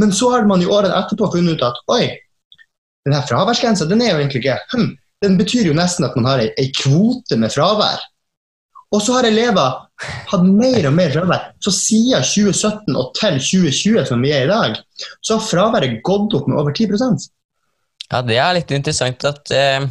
Men 0.01 0.15
så 0.15 0.31
har 0.33 0.49
man 0.49 0.65
jo 0.65 0.73
årene 0.73 0.97
etterpå 0.97 1.29
funnet 1.35 1.59
ut 1.59 1.67
at 1.67 1.77
oi, 1.93 2.07
den 3.05 3.13
her 3.13 3.29
fraværsgrensa 3.29 3.85
den 3.89 4.01
er 4.01 4.15
jo 4.15 4.23
egentlig 4.23 4.41
ikke 4.41 4.57
hm, 4.73 4.89
den 5.23 5.37
betyr 5.39 5.69
jo 5.69 5.75
nesten 5.75 6.07
at 6.07 6.15
man 6.17 6.27
har 6.29 6.41
ei, 6.47 6.69
kvote 6.79 7.37
med 7.37 7.53
fravær. 7.53 8.01
Og 8.89 9.03
så 9.05 9.19
har 9.19 9.27
elever 9.29 9.83
hatt 10.31 10.45
mer 10.45 10.87
og 10.89 10.95
mer 10.97 11.11
fravær. 11.13 11.49
Så 11.61 11.73
siden 11.75 12.25
2017 12.25 12.95
og 12.97 13.11
til 13.17 13.37
2020, 13.37 14.05
som 14.09 14.23
vi 14.25 14.33
er 14.33 14.47
i 14.47 14.49
dag, 14.49 14.79
så 15.21 15.37
har 15.37 15.45
fraværet 15.45 15.99
gått 16.05 16.33
opp 16.37 16.49
med 16.49 16.57
over 16.61 16.73
10% 16.73 17.29
Ja, 18.09 18.23
det 18.25 18.39
er 18.41 18.55
litt 18.57 18.71
interessant 18.73 19.25
at 19.29 19.51
uh, 19.53 19.85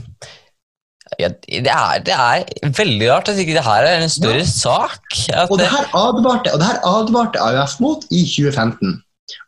ja, 1.22 1.28
det, 1.30 1.70
er, 1.70 2.00
det, 2.04 2.14
er, 2.14 2.72
veldig 2.74 3.10
rart 3.12 3.30
at 3.30 3.38
ikke 3.38 3.54
det 3.56 3.62
her 3.64 3.86
er 3.86 4.02
en 4.02 4.10
større 4.10 4.42
ja. 4.42 4.48
sak. 4.50 5.04
og, 5.46 5.54
det 5.60 5.68
her 5.70 5.86
advarte, 5.96 6.52
og 6.52 6.58
det 6.58 6.66
her 6.66 6.80
advarte 6.86 7.42
AUF 7.42 7.78
mot 7.84 8.02
i 8.10 8.24
2015 8.26 8.98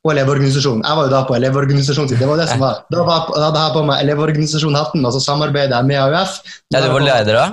og 0.05 0.13
Elevorganisasjonen. 0.13 0.85
Jeg 0.85 0.97
var 0.97 1.09
jo 1.09 1.13
da 1.13 1.25
på 1.29 1.37
Elevorganisasjonen. 1.37 2.15
Det 2.21 2.29
var 2.29 2.41
det 2.41 2.47
som 2.51 2.63
var. 2.63 2.85
Da, 2.93 3.03
var, 3.05 3.27
da 3.33 3.49
hadde 3.49 3.65
jeg 3.65 3.75
på 3.77 3.83
meg 3.89 4.05
Elevorganisasjon-hatten, 4.05 5.05
og 5.09 5.17
så 5.17 5.25
samarbeidet 5.25 5.77
jeg 5.77 5.89
med 5.89 6.01
AUF. 6.05 6.39
Ja, 6.73 6.85
Du 6.85 6.93
var 6.95 7.05
leder 7.05 7.41
da? 7.43 7.47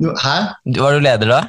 Hæ? 0.00 0.36
Var 0.76 0.96
du 0.96 1.02
leder 1.04 1.30
da? 1.30 1.40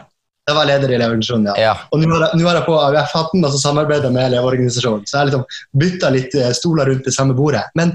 Jeg 0.49 0.57
var 0.57 0.67
leder 0.67 0.91
i 0.91 0.95
Elevorganisasjonen, 0.97 1.51
ja. 1.51 1.69
ja. 1.69 1.73
Og 1.93 2.01
nå 2.01 2.17
har, 2.17 2.57
jeg 2.57 2.65
på 2.65 2.75
AUF-hatten, 2.75 3.45
og 3.45 3.53
så 3.53 3.73
jeg 3.77 4.11
med 4.11 4.23
Elevorganisasjonen. 4.25 5.05
Så 5.07 5.17
jeg 5.17 5.29
liksom 5.29 5.45
bytta 5.83 6.09
litt 6.11 6.35
eh, 6.35 6.51
stoler 6.57 6.89
rundt 6.91 7.07
det 7.07 7.13
samme 7.15 7.37
bordet. 7.37 7.63
Men 7.77 7.93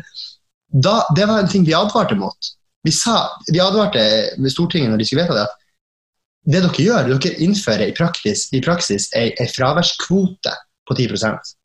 da, 0.73 1.01
det 1.17 1.27
var 1.29 1.43
en 1.43 1.51
ting 1.51 1.67
vi 1.67 1.75
advarte 1.77 2.17
mot. 2.17 2.53
Vi, 2.87 2.95
sa, 2.95 3.27
vi 3.51 3.61
advarte 3.61 4.03
ved 4.39 4.55
Stortinget 4.55 4.93
når 4.93 5.03
de 5.03 5.09
skulle 5.09 5.27
vedta 5.27 5.41
det, 5.41 5.47
at 5.51 5.63
det 6.47 6.63
dere 6.63 6.87
gjør, 6.87 7.13
dere 7.13 7.37
innfører 7.43 7.91
i 7.91 7.95
praksis, 7.97 8.47
i 8.55 8.63
praksis 8.63 9.11
ei 9.19 9.49
fraværskvote 9.51 10.55
på 10.87 10.95
10% 10.95 11.57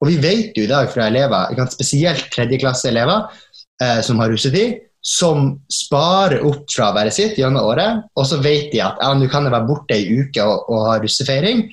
og 0.00 0.08
vi 0.08 0.16
vet 0.20 0.56
jo 0.56 0.64
i 0.64 0.70
dag 0.70 0.88
fra 0.92 1.08
elever, 1.10 1.66
spesielt 1.72 2.30
tredjeklasseelever 2.32 3.26
eh, 3.84 4.00
som 4.04 4.20
har 4.22 4.32
russetid, 4.32 4.78
som 5.00 5.54
sparer 5.72 6.42
opp 6.44 6.66
fraværet 6.68 7.14
sitt 7.16 7.38
gjennom 7.40 7.70
året, 7.70 8.04
og 8.16 8.26
så 8.28 8.40
vet 8.44 8.68
de 8.74 8.82
at 8.84 9.00
ja, 9.00 9.12
nå 9.16 9.28
kan 9.32 9.46
jeg 9.46 9.54
være 9.54 9.68
borte 9.68 9.96
ei 9.96 10.20
uke 10.20 10.44
og, 10.44 10.68
og 10.68 10.86
ha 10.90 10.98
russefeiring 11.00 11.68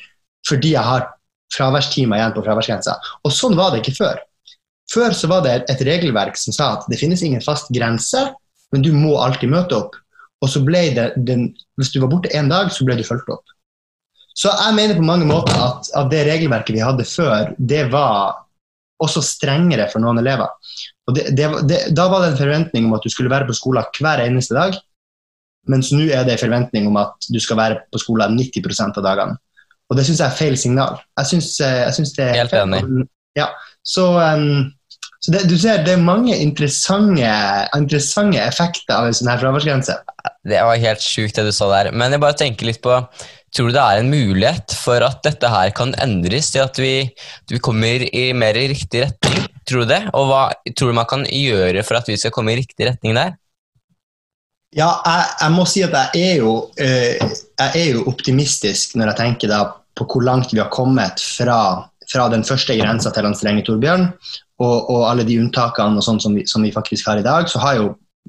fordi 0.47 0.71
jeg 0.77 0.83
har 0.85 1.09
fraværstimer 1.51 2.19
igjen 2.19 2.33
på 2.35 2.43
fraværsgrensa. 2.45 2.95
Og 3.27 3.33
sånn 3.35 3.57
var 3.59 3.73
det 3.73 3.81
ikke 3.81 3.97
før. 3.97 4.21
Før 4.91 5.15
så 5.15 5.27
var 5.27 5.43
det 5.43 5.57
et 5.67 5.83
regelverk 5.83 6.39
som 6.39 6.55
sa 6.55 6.69
at 6.77 6.87
det 6.87 6.99
finnes 7.01 7.23
ingen 7.25 7.43
fast 7.43 7.71
grense, 7.75 8.21
men 8.71 8.83
du 8.83 8.93
må 8.95 9.17
alltid 9.19 9.51
møte 9.51 9.75
opp. 9.75 9.97
Og 10.43 10.51
så 10.53 10.61
ble 10.63 10.83
det 10.95 11.11
den, 11.27 11.49
Hvis 11.75 11.91
du 11.91 11.99
var 11.99 12.11
borte 12.11 12.31
én 12.33 12.49
dag, 12.49 12.71
så 12.71 12.85
ble 12.85 12.95
du 12.97 13.03
fulgt 13.03 13.29
opp. 13.33 13.43
Så 14.37 14.51
jeg 14.53 14.75
mener 14.77 14.99
på 14.99 15.05
mange 15.05 15.25
måter 15.25 15.55
at, 15.57 15.89
at, 15.97 16.11
det 16.11 16.27
regelverket 16.27 16.75
vi 16.75 16.83
hadde 16.85 17.05
før, 17.09 17.53
det 17.57 17.87
var 17.91 18.43
også 19.01 19.23
strengere 19.25 19.87
for 19.89 20.01
noen 20.01 20.21
elever. 20.21 20.51
Og 21.07 21.15
det, 21.15 21.29
det, 21.37 21.47
det, 21.69 21.79
da 21.95 22.07
var 22.11 22.23
det 22.23 22.33
en 22.33 22.39
forventning 22.41 22.87
om 22.89 22.95
at 22.97 23.05
du 23.05 23.11
skulle 23.11 23.31
være 23.31 23.47
på 23.47 23.55
skolen 23.55 23.85
hver 23.99 24.23
eneste 24.25 24.57
dag, 24.57 24.75
mens 25.71 25.91
nå 25.95 26.07
er 26.11 26.25
det 26.27 26.35
en 26.35 26.43
forventning 26.45 26.87
om 26.89 26.97
at 26.99 27.29
du 27.31 27.39
skal 27.43 27.59
være 27.59 27.83
på 27.91 28.01
skolen 28.01 28.39
90% 28.39 28.99
av 28.99 29.05
dagene. 29.05 29.37
Og 29.87 29.95
det 29.95 30.03
syns 30.07 30.19
jeg 30.19 30.27
er 30.27 30.35
feil 30.35 30.57
signal. 30.59 30.97
Jeg 31.19 31.29
syns, 31.31 31.53
eh, 31.63 31.83
jeg 31.85 31.95
synes 31.95 32.11
det 32.17 32.25
er 32.25 32.41
Helt 32.41 32.57
enig. 32.59 32.81
Ja, 33.37 33.47
så, 33.85 34.09
um, 34.19 34.65
så 35.23 35.31
det, 35.31 35.45
du 35.47 35.55
ser, 35.59 35.83
det 35.85 35.93
er 35.95 36.03
mange 36.03 36.35
interessante, 36.35 37.31
interessante 37.77 38.41
effekter 38.43 38.97
av 38.97 39.07
en 39.07 39.15
sånn 39.15 39.31
her 39.31 39.39
fraværsgrense. 39.43 39.95
Det 40.47 40.59
var 40.63 40.81
helt 40.81 41.03
sjukt 41.03 41.39
det 41.39 41.47
du 41.47 41.53
sa 41.55 41.69
der. 41.71 41.93
Men 41.95 42.15
jeg 42.15 42.23
bare 42.23 42.39
tenker 42.43 42.71
litt 42.71 42.83
på 42.83 43.01
Tror 43.55 43.69
du 43.71 43.77
det 43.77 43.79
er 43.79 44.01
en 44.01 44.09
mulighet 44.11 44.73
for 44.75 45.01
at 45.05 45.21
dette 45.23 45.47
her 45.47 45.69
kan 45.73 45.93
endres 46.03 46.49
til 46.51 46.65
at 46.65 46.75
vi, 46.77 47.07
vi 47.47 47.59
kommer 47.63 48.03
i 48.03 48.25
mer 48.35 48.59
i 48.59 48.65
riktig 48.73 49.05
retning? 49.05 49.45
Tror 49.67 49.83
du 49.83 49.91
det? 49.91 50.03
Og 50.15 50.29
hva 50.29 50.43
tror 50.71 50.91
du 50.91 50.97
man 50.97 51.09
kan 51.09 51.25
gjøre 51.27 51.83
for 51.83 51.99
at 51.99 52.07
vi 52.07 52.15
skal 52.19 52.33
komme 52.35 52.53
i 52.53 52.59
riktig 52.61 52.87
retning 52.87 53.17
der? 53.17 53.35
Ja, 54.75 54.89
jeg, 55.03 55.27
jeg 55.41 55.53
må 55.55 55.65
si 55.67 55.83
at 55.85 55.95
jeg 55.95 56.23
er, 56.23 56.41
jo, 56.43 56.53
uh, 56.75 57.35
jeg 57.63 57.69
er 57.81 57.91
jo 57.95 58.07
optimistisk 58.11 58.97
når 58.99 59.13
jeg 59.13 59.19
tenker 59.21 59.51
da 59.51 59.61
på 59.97 60.05
hvor 60.05 60.25
langt 60.25 60.51
vi 60.53 60.61
har 60.61 60.71
kommet 60.73 61.23
fra, 61.23 61.59
fra 62.11 62.27
den 62.31 62.43
første 62.47 62.75
grensa 62.77 63.11
til 63.13 63.25
den 63.25 63.37
strenge 63.37 63.63
Torbjørn, 63.65 64.09
og, 64.61 64.75
og, 64.89 65.01
alle 65.09 65.25
de 65.27 65.39
unntakene 65.41 65.99
og 65.99 66.05
sånn 66.05 66.21
som, 66.21 66.35
som, 66.49 66.65
vi 66.65 66.73
faktisk 66.73 67.09
har 67.09 67.21
i 67.21 67.25
dag, 67.25 67.49
så 67.49 67.61
har 67.63 67.79
jo 67.79 67.87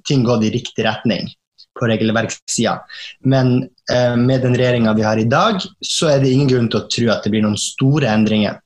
ting 0.08 0.24
gått 0.26 0.46
i 0.46 0.52
riktig 0.54 0.86
retning 0.86 1.28
på 1.78 1.88
regelverkssida. 1.90 2.76
Men 3.28 3.68
eh, 3.92 4.14
med 4.16 4.44
den 4.44 4.56
regjeringa 4.58 4.94
vi 4.96 5.04
har 5.06 5.20
i 5.20 5.28
dag, 5.28 5.60
så 5.84 6.12
er 6.12 6.22
det 6.22 6.32
ingen 6.32 6.50
grunn 6.50 6.70
til 6.72 6.80
å 6.80 6.88
tro 6.90 7.10
at 7.14 7.24
det 7.24 7.32
blir 7.34 7.44
noen 7.44 7.58
store 7.60 8.10
endringer. 8.10 8.58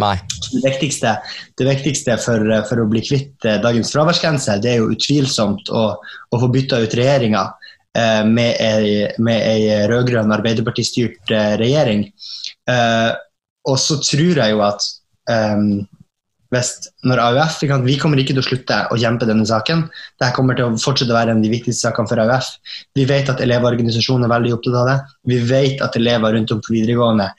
Nei. 0.00 0.14
Det 0.52 0.62
viktigste, 0.64 1.16
det 1.60 1.66
viktigste 1.68 2.16
for, 2.20 2.46
for, 2.68 2.80
å 2.80 2.88
bli 2.88 3.02
kvitt 3.04 3.44
eh, 3.44 3.58
dagens 3.60 3.92
fraværsgrense, 3.92 4.56
det 4.64 4.70
er 4.70 4.80
jo 4.80 4.92
utvilsomt 4.94 5.68
å, 5.68 5.82
å 6.32 6.40
få 6.40 6.48
bytta 6.52 6.80
ut 6.80 6.96
regjeringa 6.96 7.42
eh, 7.98 8.22
med 8.24 8.56
ei, 8.56 8.94
med 9.20 9.44
ei 9.50 9.82
rød-grønn 9.92 10.32
Arbeiderpartistyrt 10.32 11.34
eh, 11.36 11.54
regjering. 11.60 12.06
Eh, 12.72 13.10
og 13.68 13.78
så 13.78 13.98
tror 14.02 14.40
jeg 14.40 14.54
jo 14.54 14.62
at 14.64 14.86
um, 15.30 15.84
hvis, 16.52 16.72
når 17.08 17.20
AUF, 17.22 17.60
Vi 17.86 17.96
kommer 18.00 18.20
ikke 18.20 18.34
til 18.34 18.42
å 18.42 18.44
slutte 18.44 18.78
å 18.92 18.98
kjempe 19.00 19.28
denne 19.28 19.46
saken. 19.48 19.86
Dette 20.20 20.34
kommer 20.36 20.58
til 20.58 20.68
å 20.68 20.80
fortsette 20.80 21.14
å 21.14 21.16
være 21.16 21.32
en 21.32 21.40
av 21.40 21.46
de 21.46 21.52
viktigste 21.52 21.86
sakene 21.86 22.10
for 22.10 22.20
AUF. 22.20 22.50
Vi 22.98 23.06
vet 23.08 23.30
at 23.32 23.40
elevorganisasjonen 23.40 24.26
er 24.26 24.34
veldig 24.34 24.52
opptatt 24.58 24.80
av 24.82 24.90
det. 24.90 24.98
Vi 25.32 25.38
vet 25.48 25.84
at 25.84 25.96
elever 25.96 26.36
rundt 26.36 26.52
om 26.52 26.60
på 26.64 26.74
videregående 26.74 27.30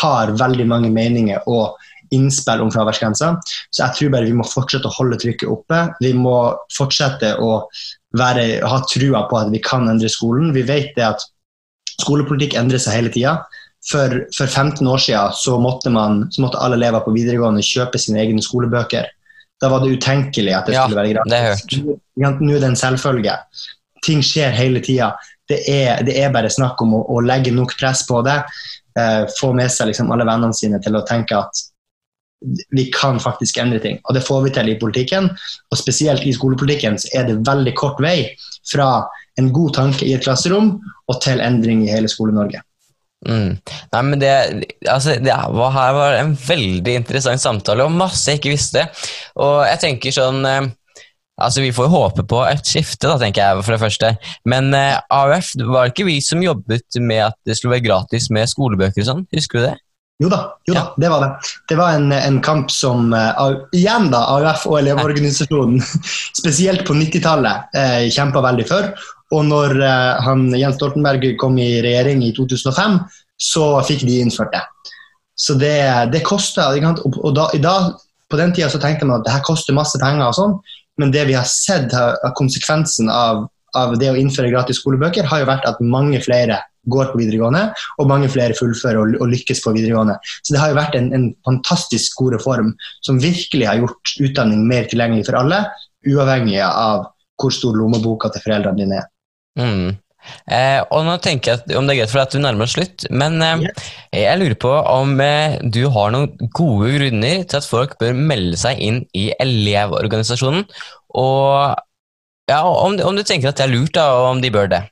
har 0.00 0.34
veldig 0.38 0.66
mange 0.68 0.90
meninger 0.92 1.46
og 1.48 1.78
innspill 2.14 2.62
om 2.64 2.70
fraværsgrensa. 2.74 3.34
Så 3.70 3.84
jeg 3.84 3.96
tror 3.96 4.14
bare 4.16 4.28
vi 4.28 4.36
må 4.36 4.46
fortsette 4.48 4.88
å 4.88 4.96
holde 4.96 5.18
trykket 5.22 5.50
oppe. 5.50 5.82
Vi 6.02 6.12
må 6.16 6.36
fortsette 6.74 7.36
å 7.38 7.60
være, 8.18 8.46
ha 8.66 8.80
trua 8.90 9.24
på 9.30 9.38
at 9.38 9.52
vi 9.54 9.62
kan 9.64 9.88
endre 9.90 10.10
skolen. 10.10 10.50
Vi 10.56 10.66
vet 10.66 10.92
det 10.98 11.06
at 11.12 11.24
skolepolitikk 12.00 12.56
endrer 12.58 12.82
seg 12.82 12.98
hele 12.98 13.14
tida. 13.14 13.38
For, 13.86 14.26
for, 14.36 14.46
15 14.46 14.84
år 14.84 15.00
siden 15.00 15.36
så 15.38 15.56
måtte, 15.62 15.92
man, 15.92 16.26
så 16.34 16.44
måtte 16.44 16.60
alle 16.60 16.76
elever 16.76 17.00
på 17.04 17.14
videregående 17.14 17.64
kjøpe 17.64 18.00
sine 18.00 18.20
egne 18.20 18.42
skolebøker. 18.44 19.08
Da 19.60 19.70
var 19.72 19.84
det 19.84 19.94
utenkelig 19.96 20.52
at 20.56 20.68
det 20.68 20.76
Ja, 20.76 20.84
skulle 20.84 21.00
være 21.00 21.14
gratis. 21.14 21.78
Nå 22.20 22.54
er 22.56 22.60
det 22.60 22.68
en 22.68 22.80
selvfølge. 22.80 23.36
Ting 24.04 24.24
skjer 24.24 24.52
hele 24.56 24.82
tida. 24.84 25.14
Det, 25.48 25.62
det 26.06 26.14
er 26.16 26.32
bare 26.32 26.52
snakk 26.52 26.80
om 26.84 26.94
å, 26.96 27.00
å 27.12 27.22
legge 27.24 27.52
nok 27.52 27.74
press 27.80 28.04
på 28.08 28.20
det. 28.24 28.38
Eh, 28.98 29.26
få 29.38 29.52
med 29.54 29.70
seg 29.70 29.90
liksom 29.90 30.10
alle 30.10 30.26
vennene 30.26 30.56
sine 30.56 30.80
til 30.82 30.98
å 30.98 31.04
tenke 31.06 31.38
at 31.38 31.66
vi 32.72 32.86
kan 32.94 33.20
faktisk 33.20 33.58
endre 33.60 33.78
ting. 33.82 33.98
Og 34.08 34.16
det 34.16 34.24
får 34.24 34.46
vi 34.46 34.54
til 34.56 34.72
i 34.72 34.78
politikken. 34.80 35.28
Og 35.70 35.78
spesielt 35.78 36.24
i 36.24 36.32
skolepolitikken 36.34 36.96
så 36.98 37.12
er 37.20 37.28
det 37.28 37.42
veldig 37.46 37.74
kort 37.78 38.00
vei 38.02 38.32
fra 38.70 39.04
en 39.38 39.52
god 39.54 39.76
tanke 39.76 40.08
i 40.08 40.14
et 40.16 40.24
klasserom 40.24 40.74
og 40.80 41.20
til 41.22 41.42
endring 41.44 41.84
i 41.84 41.92
hele 41.92 42.10
Skole-Norge. 42.10 42.62
Mm. 43.28 43.58
Nei, 43.92 44.02
men 44.08 44.20
det, 44.22 44.32
altså, 44.88 45.18
det 45.20 45.34
var, 45.52 45.74
her 45.74 45.92
var 45.92 46.16
en 46.16 46.32
veldig 46.32 46.94
interessant 47.02 47.42
samtale, 47.42 47.84
og 47.84 47.92
masse 47.92 48.32
jeg 48.32 48.40
ikke 48.40 48.54
visste. 48.54 48.86
Og 49.36 49.60
jeg 49.68 49.82
tenker 49.82 50.16
sånn 50.16 50.40
eh, 50.48 50.70
Altså, 51.40 51.64
Vi 51.64 51.72
får 51.74 51.88
jo 51.88 51.94
håpe 51.96 52.24
på 52.28 52.40
et 52.46 52.66
skifte, 52.66 53.08
da, 53.08 53.18
tenker 53.20 53.42
jeg, 53.42 53.64
for 53.66 53.76
det 53.76 53.82
første. 53.82 54.14
Men 54.48 54.72
eh, 54.76 54.98
AUF, 55.10 55.54
var 55.66 55.88
det 55.88 55.94
ikke 55.94 56.08
vi 56.08 56.18
som 56.24 56.42
jobbet 56.44 57.00
med 57.00 57.30
at 57.30 57.38
det 57.48 57.58
skulle 57.58 57.78
være 57.78 57.88
gratis 57.88 58.30
med 58.34 58.50
skolebøker 58.50 59.02
og 59.02 59.08
sånn? 59.08 59.24
Husker 59.36 59.60
du 59.60 59.66
det? 59.68 59.76
Jo 60.20 60.28
da, 60.28 60.40
jo 60.68 60.74
da, 60.76 60.82
det 61.00 61.08
var 61.08 61.22
det. 61.24 61.30
Det 61.70 61.76
var 61.78 61.94
en, 61.96 62.10
en 62.12 62.40
kamp 62.44 62.68
som 62.72 63.14
uh, 63.16 63.54
igjen 63.72 64.10
da, 64.12 64.20
AUF 64.34 64.66
og 64.68 64.76
Elevorganisasjonen, 64.82 65.80
spesielt 66.40 66.84
på 66.84 66.96
90-tallet, 66.98 67.72
eh, 67.80 68.02
kjempa 68.12 68.42
veldig 68.44 68.66
for. 68.68 68.90
Og 69.32 69.46
når 69.48 69.78
uh, 69.80 70.20
han, 70.26 70.50
Jens 70.58 70.76
Stoltenberg 70.76 71.24
kom 71.40 71.56
i 71.62 71.70
regjering 71.80 72.20
i 72.26 72.34
2005, 72.36 73.00
så 73.40 73.64
fikk 73.88 74.04
de 74.04 74.20
innført 74.20 74.52
det. 74.52 74.60
Så 75.40 75.56
det, 75.56 75.72
det 76.12 76.20
kosta 76.20 76.68
Og, 76.76 77.30
da, 77.32 77.48
i 77.56 77.62
dag, 77.64 77.94
på 78.28 78.36
den 78.36 78.52
tida 78.52 78.68
så 78.68 78.80
tenkte 78.82 79.08
man 79.08 79.22
at 79.22 79.24
det 79.24 79.32
her 79.32 79.46
koster 79.46 79.72
masse 79.72 79.96
penger, 80.02 80.26
og 80.28 80.36
sånn, 80.36 80.58
men 81.00 81.14
det 81.14 81.26
vi 81.30 81.36
har 81.38 81.48
sett 81.48 81.94
av 81.96 82.34
konsekvensen 82.38 83.10
av, 83.12 83.46
av 83.78 83.96
det 84.00 84.10
å 84.12 84.18
innføre 84.18 84.52
gratis 84.52 84.80
skolebøker, 84.82 85.28
har 85.30 85.42
jo 85.42 85.48
vært 85.48 85.68
at 85.68 85.80
mange 85.80 86.20
flere 86.24 86.60
går 86.90 87.10
på 87.12 87.20
videregående, 87.20 87.66
og 88.00 88.08
mange 88.08 88.30
flere 88.32 88.56
fullfører 88.56 88.98
og, 89.02 89.16
og 89.20 89.32
lykkes 89.34 89.62
på 89.64 89.74
videregående. 89.76 90.16
Så 90.40 90.54
det 90.54 90.62
har 90.62 90.72
jo 90.72 90.78
vært 90.78 90.96
en, 90.98 91.10
en 91.16 91.26
fantastisk 91.46 92.16
god 92.20 92.38
reform 92.38 92.72
som 93.04 93.20
virkelig 93.20 93.68
har 93.68 93.82
gjort 93.82 94.14
utdanning 94.20 94.64
mer 94.68 94.88
tilgjengelig 94.90 95.28
for 95.28 95.40
alle, 95.42 95.64
uavhengig 96.08 96.62
av 96.64 97.10
hvor 97.40 97.52
stor 97.54 97.76
lommeboka 97.76 98.30
til 98.32 98.44
foreldrene 98.46 98.80
dine 98.80 99.02
er. 99.02 99.10
Mm. 99.60 99.90
Eh, 100.50 100.80
og 100.92 101.04
nå 101.06 101.16
tenker 101.22 101.52
jeg 101.52 101.60
at, 101.60 101.72
om 101.78 101.86
det 101.86 101.94
er 101.94 102.00
greit 102.02 102.12
for 102.12 102.20
deg 102.20 102.28
at 102.28 102.34
du 102.36 102.42
nærmer 102.44 102.66
oss 102.66 102.74
slutt, 102.76 103.06
men 103.10 103.40
eh, 103.44 103.64
jeg 104.20 104.40
lurer 104.40 104.56
på 104.60 104.72
om 104.92 105.14
eh, 105.24 105.56
du 105.62 105.82
har 105.94 106.12
noen 106.14 106.50
gode 106.56 106.92
grunner 106.96 107.44
til 107.44 107.60
at 107.60 107.68
folk 107.68 107.96
bør 108.02 108.16
melde 108.18 108.58
seg 108.60 108.80
inn 108.84 109.02
i 109.16 109.30
Elevorganisasjonen, 109.40 110.66
og 111.20 111.80
ja, 112.50 112.62
om, 112.66 112.98
om 112.98 113.18
du 113.18 113.24
tenker 113.26 113.50
at 113.50 113.60
det 113.60 113.68
er 113.68 113.74
lurt, 113.74 113.94
da, 113.96 114.10
og 114.18 114.34
om 114.34 114.42
de 114.42 114.52
bør 114.54 114.70
det. 114.70 114.84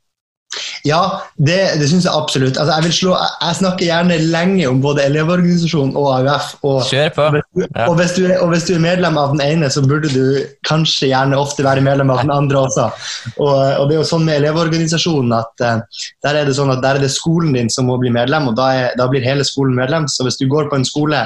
Ja, 0.86 1.00
det, 1.36 1.58
det 1.80 1.88
syns 1.90 2.06
jeg 2.06 2.14
absolutt. 2.14 2.58
Altså, 2.60 2.76
jeg, 2.84 2.94
slå, 2.94 3.14
jeg 3.16 3.58
snakker 3.58 3.86
gjerne 3.88 4.18
lenge 4.30 4.68
om 4.70 4.80
både 4.82 5.04
Elevorganisasjonen 5.08 5.96
og 5.98 6.08
AUF. 6.18 6.50
Og, 6.62 6.78
Kjør 6.88 7.10
på. 7.16 7.26
Ja. 7.62 7.88
og, 7.88 7.96
hvis 7.98 8.14
du, 8.18 8.22
og 8.38 8.52
hvis 8.52 8.68
du 8.68 8.74
er 8.76 8.84
medlem 8.84 9.18
av 9.20 9.34
den 9.34 9.42
ene, 9.44 9.70
så 9.72 9.82
burde 9.86 10.10
du 10.12 10.38
kanskje 10.68 11.10
gjerne 11.12 11.38
ofte 11.38 11.66
være 11.66 11.84
medlem 11.84 12.12
av 12.14 12.22
den 12.22 12.34
andre 12.34 12.62
også. 12.68 12.88
Og, 13.36 13.50
og 13.50 13.88
det 13.88 13.96
er 13.96 14.00
jo 14.00 14.08
sånn 14.12 14.26
med 14.28 14.40
Elevorganisasjonen 14.42 15.36
at 15.38 15.66
uh, 15.66 16.02
der 16.26 16.40
er 16.40 16.48
det 16.48 16.56
sånn 16.58 16.72
at 16.74 16.82
der 16.84 16.98
er 16.98 17.06
det 17.06 17.12
skolen 17.14 17.54
din 17.56 17.72
som 17.72 17.88
må 17.90 17.98
bli 18.00 18.12
medlem, 18.14 18.50
og 18.50 18.58
da, 18.58 18.70
er, 18.74 18.98
da 18.98 19.08
blir 19.10 19.26
hele 19.26 19.46
skolen 19.46 19.76
medlem. 19.78 20.08
Så 20.10 20.26
hvis 20.26 20.40
du 20.40 20.46
går 20.50 20.70
på 20.70 20.78
en 20.78 20.86
skole 20.88 21.24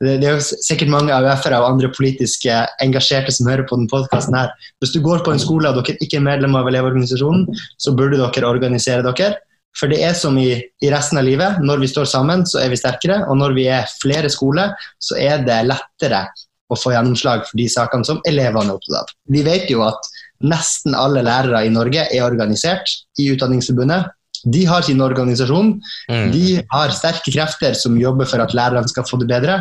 det, 0.00 0.24
er 0.24 0.38
jo 0.38 0.58
sikkert 0.64 0.92
mange 0.92 1.12
AUF-ere 1.12 1.58
og 1.60 1.74
andre 1.74 1.90
politiske 1.92 2.54
engasjerte 2.80 3.34
som 3.36 3.50
hører 3.50 3.66
på 3.68 3.76
denne 3.76 3.90
podkasten. 3.90 4.36
Hvis 4.80 4.94
du 4.94 5.02
går 5.04 5.20
på 5.26 5.34
en 5.34 5.42
skole 5.42 5.68
og 5.68 5.76
dere 5.76 6.00
ikke 6.00 6.16
er 6.20 6.24
medlem 6.24 6.56
av 6.56 6.70
Elevorganisasjonen, 6.70 7.44
så 7.76 7.92
burde 7.96 8.20
dere 8.20 8.48
organisere 8.48 9.04
dere. 9.04 9.34
For 9.76 9.92
det 9.92 10.00
er 10.02 10.16
som 10.18 10.38
i, 10.40 10.54
i 10.56 10.90
resten 10.90 11.20
av 11.20 11.26
livet. 11.28 11.60
Når 11.62 11.82
vi 11.84 11.90
står 11.92 12.08
sammen, 12.10 12.46
så 12.48 12.62
er 12.62 12.72
vi 12.72 12.78
sterkere. 12.80 13.20
Og 13.30 13.38
når 13.38 13.54
vi 13.58 13.68
er 13.70 13.92
flere 14.00 14.30
skoler, 14.32 14.72
så 14.98 15.18
er 15.20 15.44
det 15.46 15.60
lettere 15.68 16.24
å 16.70 16.78
få 16.78 16.94
gjennomslag 16.94 17.44
for 17.46 17.60
de 17.60 17.68
sakene 17.70 18.06
som 18.06 18.22
elevene 18.28 18.72
er 18.72 18.78
opptatt 18.78 19.02
av. 19.02 19.14
Vi 19.30 19.44
vet 19.46 19.70
jo 19.70 19.84
at 19.86 20.10
nesten 20.40 20.96
alle 20.96 21.22
lærere 21.26 21.64
i 21.66 21.72
Norge 21.72 22.06
er 22.08 22.24
organisert 22.24 22.88
i 23.20 23.28
Utdanningsforbundet. 23.34 24.08
De 24.44 24.64
har 24.64 24.82
sin 24.86 25.00
organisasjon. 25.04 25.74
Mm. 26.10 26.30
De 26.32 26.44
har 26.70 26.92
sterke 26.96 27.32
krefter 27.34 27.74
som 27.76 27.98
jobber 28.00 28.24
for 28.30 28.40
at 28.44 28.54
lærerne 28.56 28.88
skal 28.88 29.04
få 29.08 29.18
det 29.20 29.28
bedre. 29.28 29.58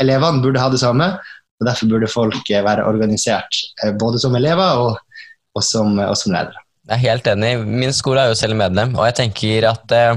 Elevene 0.00 0.42
burde 0.44 0.60
ha 0.60 0.68
det 0.72 0.80
samme, 0.82 1.06
og 1.60 1.66
derfor 1.68 1.88
burde 1.88 2.10
folk 2.10 2.50
eh, 2.50 2.64
være 2.66 2.84
organisert. 2.88 3.62
eh, 3.84 3.92
Både 3.96 4.18
som 4.20 4.34
elever 4.36 4.76
og, 4.82 4.98
og, 5.56 5.62
som, 5.64 5.96
og 5.98 6.16
som 6.20 6.32
ledere. 6.34 6.58
Jeg 6.90 6.96
er 6.98 7.04
helt 7.06 7.26
enig. 7.30 7.52
Min 7.64 7.92
skole 7.94 8.20
er 8.24 8.32
jo 8.32 8.34
selv 8.36 8.56
medlem, 8.58 8.96
og 8.98 9.06
jeg 9.06 9.14
tenker 9.20 9.68
at 9.70 9.92
eh, 9.94 10.16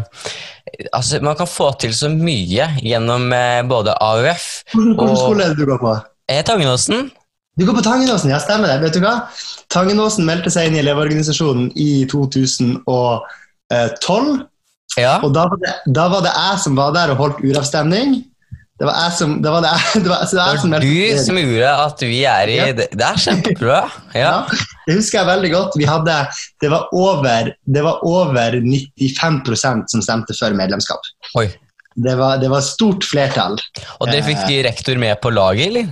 altså, 0.91 1.19
man 1.21 1.35
kan 1.37 1.47
få 1.47 1.69
til 1.79 1.93
så 1.95 2.09
mye 2.09 2.65
gjennom 2.81 3.27
eh, 3.37 3.61
både 3.69 3.93
AUF 4.01 4.47
Hvilken 4.73 5.05
Og- 5.13 5.19
skole 5.21 5.45
er 5.45 5.53
det 5.53 5.61
du 5.61 5.69
går 5.69 5.79
på? 5.83 5.93
eh, 6.27 6.41
Tangenåsen. 6.43 7.11
Du 7.55 7.63
går 7.65 7.77
på 7.77 7.85
Tangenåsen, 7.85 8.33
ja 8.33 8.39
stemmer 8.43 8.67
det. 8.73 8.81
Vet 8.81 8.97
du 8.97 9.03
hva? 9.05 9.13
Tangenåsen 9.71 10.25
meldte 10.27 10.51
seg 10.51 10.67
inn 10.67 10.75
i 10.75 10.81
Elevorganisasjonen 10.81 11.69
i 11.79 12.03
2012. 13.71 14.45
Ja. 14.95 15.17
Og 15.25 15.33
da 15.35 15.49
var, 15.51 15.59
det, 15.59 15.73
da 15.95 16.05
var 16.11 16.23
det 16.23 16.31
jeg 16.31 16.63
som 16.63 16.77
var 16.79 16.95
der 16.95 17.11
og 17.13 17.19
holdt 17.19 17.43
uravstemning. 17.43 18.21
Det 18.75 18.87
var 18.89 18.97
jeg 19.05 19.15
som, 19.15 19.35
det 19.43 19.51
var 19.51 19.63
det, 19.63 19.73
det 20.03 20.11
var, 20.11 20.23
så 20.27 20.37
det 20.37 20.45
var 20.45 20.61
som 20.61 20.73
du 20.83 21.19
som 21.23 21.39
gjorde 21.39 21.73
at 21.85 22.05
vi 22.05 22.21
er 22.27 22.51
i 22.51 22.55
Ja. 22.59 22.69
Det, 22.75 22.87
er 22.93 23.19
kjempebra. 23.25 23.81
Ja. 24.15 24.31
Ja, 24.31 24.63
det 24.87 24.97
husker 24.99 25.21
jeg 25.21 25.27
veldig 25.31 25.51
godt. 25.51 25.77
Vi 25.79 25.87
hadde, 25.89 26.15
det, 26.63 26.71
var 26.71 26.89
over, 26.95 27.51
det 27.65 27.83
var 27.83 28.03
over 28.07 28.59
95% 28.61 29.91
som 29.91 30.03
stemte 30.03 30.35
for 30.37 30.55
medlemskap. 30.55 31.11
Oi. 31.39 31.49
Det 31.95 32.15
var, 32.19 32.39
det 32.39 32.49
var 32.51 32.63
stort 32.63 33.07
flertall. 33.07 33.55
Og 33.99 34.09
dere 34.11 34.23
fikk 34.27 34.49
rektor 34.67 34.99
med 34.99 35.15
på 35.23 35.31
laget, 35.31 35.71
eller? 35.71 35.91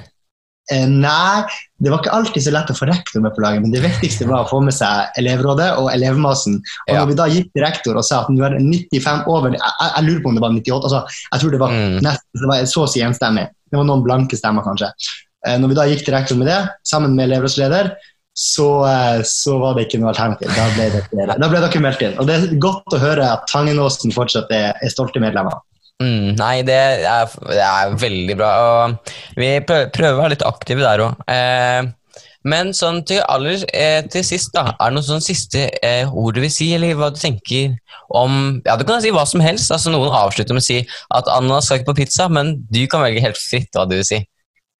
Eh, 0.72 0.86
nei, 0.88 1.44
det 1.84 1.92
var 1.92 2.00
ikke 2.00 2.14
alltid 2.16 2.46
så 2.46 2.52
lett 2.56 2.70
å 2.72 2.76
få 2.78 2.88
rektor 2.88 3.20
med 3.20 3.34
på 3.36 3.42
laget, 3.44 3.62
men 3.66 3.74
det 3.74 3.82
viktigste 3.84 4.28
var 4.30 4.46
å 4.46 4.48
få 4.48 4.62
med 4.64 4.72
seg 4.74 5.10
elevrådet 5.20 5.74
og 5.82 5.90
elevmassen. 5.92 6.56
Og 6.88 6.94
Ja. 6.94 7.02
når 7.02 7.08
vi 7.10 7.16
da 7.20 7.26
gikk 7.28 7.50
til 7.52 7.64
rektor 7.66 7.98
og 8.00 8.06
sa 8.08 8.22
at 8.22 8.30
nå 8.30 8.46
er 8.46 8.56
95 8.60 9.28
over 9.28 9.52
jeg, 9.52 9.60
jeg, 9.60 10.04
lurer 10.08 10.22
på 10.24 10.30
om 10.30 10.36
det 10.36 10.42
var 10.46 10.56
98, 10.56 10.84
altså, 10.88 11.04
jeg 11.34 11.42
tror 11.42 11.52
det 11.52 11.60
var 11.60 11.70
Mm. 11.70 12.00
nesten 12.02 12.40
det 12.40 12.48
var 12.48 12.64
så 12.64 12.84
å 12.86 12.90
si 12.90 13.02
enstemmig. 13.02 13.48
Det 13.72 13.78
var 13.78 13.84
noen 13.84 14.04
blanke 14.06 14.38
stemmer, 14.40 14.64
kanskje. 14.64 14.90
Eh, 15.46 15.58
når 15.58 15.68
vi 15.68 15.76
da 15.76 15.86
gikk 15.92 16.06
til 16.06 16.14
rektor 16.16 16.36
med 16.38 16.48
det, 16.48 16.70
sammen 16.86 17.14
med 17.16 17.30
elevrådsleder, 17.30 17.96
så, 18.34 18.86
eh, 18.88 19.22
så 19.24 19.60
var 19.60 19.76
det 19.76 19.90
ikke 19.90 20.00
noe 20.00 20.14
alternativ. 20.14 20.48
Da 20.56 20.70
ble, 20.74 20.90
det, 20.90 21.40
da 21.40 21.48
ble 21.50 21.60
dere 21.60 21.82
meldt 21.82 22.02
inn. 22.02 22.18
Og 22.18 22.26
det 22.26 22.36
er 22.40 22.56
godt 22.56 22.88
å 22.96 23.00
høre 23.00 23.28
at 23.34 23.46
Tangenåsen 23.52 24.14
fortsatt 24.14 24.50
er, 24.50 24.74
er 24.82 24.90
stolte 24.90 25.20
medlemmer. 25.20 25.60
Mm, 26.02 26.34
nei, 26.40 26.56
det 26.66 26.76
er, 26.76 27.36
det 27.48 27.60
er 27.64 27.98
veldig 28.00 28.38
bra. 28.40 28.54
Og 28.64 29.12
vi 29.40 29.52
prøver, 29.68 30.10
å 30.10 30.22
være 30.22 30.34
litt 30.34 30.48
aktive 30.48 30.84
der 30.84 31.04
òg. 31.06 31.22
Eh, 31.32 31.92
men 32.50 32.74
sånn 32.76 33.00
til 33.08 33.22
aller 33.32 33.62
eh, 33.72 34.02
til 34.12 34.26
sist, 34.28 34.52
da. 34.56 34.74
Er 34.74 34.92
det 34.92 34.98
noen 34.98 35.08
sånn 35.08 35.24
siste 35.24 35.70
eh, 35.86 36.10
ord 36.10 36.36
du 36.36 36.42
vil 36.44 36.52
si, 36.52 36.74
eller 36.76 36.98
hva 37.00 37.14
du 37.14 37.20
tenker 37.20 37.78
om 38.14 38.60
Ja, 38.66 38.76
du 38.76 38.84
kan 38.88 39.00
si 39.04 39.14
hva 39.16 39.24
som 39.30 39.44
helst. 39.44 39.72
altså 39.72 39.94
Noen 39.94 40.12
avslutter 40.12 40.56
med 40.56 40.64
å 40.64 40.68
si 40.68 40.82
at 41.16 41.30
ananas 41.32 41.70
skal 41.70 41.80
ikke 41.80 41.94
på 41.94 42.02
pizza, 42.02 42.28
men 42.28 42.58
du 42.68 42.84
kan 42.92 43.06
velge 43.06 43.24
helt 43.24 43.40
fritt 43.40 43.72
hva 43.78 43.88
du 43.88 43.96
vil 43.96 44.08
si. 44.08 44.20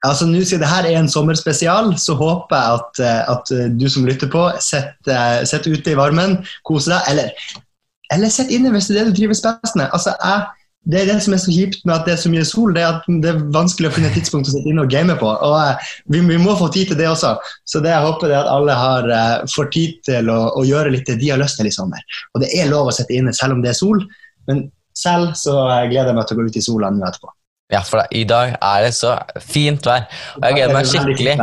Altså, 0.04 0.28
nå 0.28 0.42
Siden 0.44 0.66
dette 0.66 0.92
er 0.92 1.00
en 1.00 1.08
sommerspesial, 1.08 1.94
så 1.96 2.18
håper 2.20 2.58
jeg 2.58 2.80
at, 2.80 3.04
eh, 3.06 3.22
at 3.32 3.54
eh, 3.56 3.70
du 3.72 3.88
som 3.88 4.08
lytter 4.08 4.28
på, 4.32 4.50
sitter 4.60 5.48
sitter 5.48 5.78
ute 5.78 5.94
i 5.94 6.00
varmen, 6.00 6.42
koser 6.68 6.98
deg. 6.98 7.14
Eller, 7.14 7.64
eller 8.12 8.34
sitt 8.34 8.52
inne 8.52 8.74
hvis 8.74 8.92
det 8.92 9.00
er 9.00 9.08
det 9.08 9.14
du 9.14 9.22
trives 9.22 9.44
best 9.46 9.80
med. 9.80 9.88
Altså, 9.96 10.18
jeg, 10.20 10.63
det 10.84 11.00
er 11.00 11.08
det 11.08 11.20
som 11.24 11.34
er 11.36 11.40
så 11.40 11.54
kjipt 11.54 11.86
med 11.88 11.94
at 11.96 12.08
det 12.08 12.14
er 12.14 12.20
så 12.20 12.30
mye 12.32 12.44
sol, 12.48 12.74
det 12.76 12.82
er 12.84 12.98
at 12.98 13.06
det 13.24 13.30
er 13.32 13.44
vanskelig 13.56 13.88
å 13.88 13.94
finne 13.96 14.10
et 14.12 14.18
tidspunkt 14.20 14.50
å 14.50 14.54
sitte 14.56 14.68
inne 14.68 14.84
og 14.84 14.92
game 14.92 15.16
på. 15.20 15.30
Og 15.32 15.56
eh, 15.56 15.92
vi, 16.12 16.20
vi 16.28 16.40
må 16.42 16.58
få 16.60 16.68
tid 16.74 16.92
til 16.92 17.00
det 17.00 17.08
også. 17.08 17.38
Så 17.70 17.80
det 17.84 17.94
jeg 17.94 18.04
håper 18.04 18.34
er 18.34 18.42
at 18.42 18.52
alle 18.52 18.76
har, 18.76 19.08
eh, 19.08 19.46
får 19.54 19.70
tid 19.76 20.02
til 20.10 20.32
å, 20.34 20.40
å 20.60 20.66
gjøre 20.68 20.92
litt 20.92 21.08
det 21.08 21.22
de 21.22 21.32
har 21.32 21.40
lyst 21.40 21.60
til 21.60 21.70
i 21.70 21.76
sommer. 21.76 22.04
Og 22.34 22.44
det 22.44 22.52
er 22.58 22.72
lov 22.72 22.92
å 22.92 22.96
sitte 22.96 23.16
inne 23.16 23.32
selv 23.36 23.56
om 23.56 23.64
det 23.64 23.72
er 23.72 23.80
sol, 23.80 24.04
men 24.50 24.66
selv 24.98 25.38
så 25.40 25.56
eh, 25.70 25.88
gleder 25.94 26.12
jeg 26.12 26.20
meg 26.20 26.28
til 26.28 26.36
å 26.36 26.42
gå 26.42 26.52
ut 26.52 26.60
i 26.60 26.66
sola 26.68 26.92
nå 26.92 27.08
etterpå. 27.08 27.32
Ja, 27.72 27.80
for 27.88 28.02
da, 28.02 28.04
i 28.12 28.26
dag 28.28 28.58
er 28.60 28.84
det 28.84 28.92
så 28.94 29.14
fint 29.42 29.86
vær. 29.88 30.04
Og 30.36 30.44
jeg 30.46 30.58
gleder 30.58 30.74
meg 30.76 30.90
skikkelig 30.90 31.36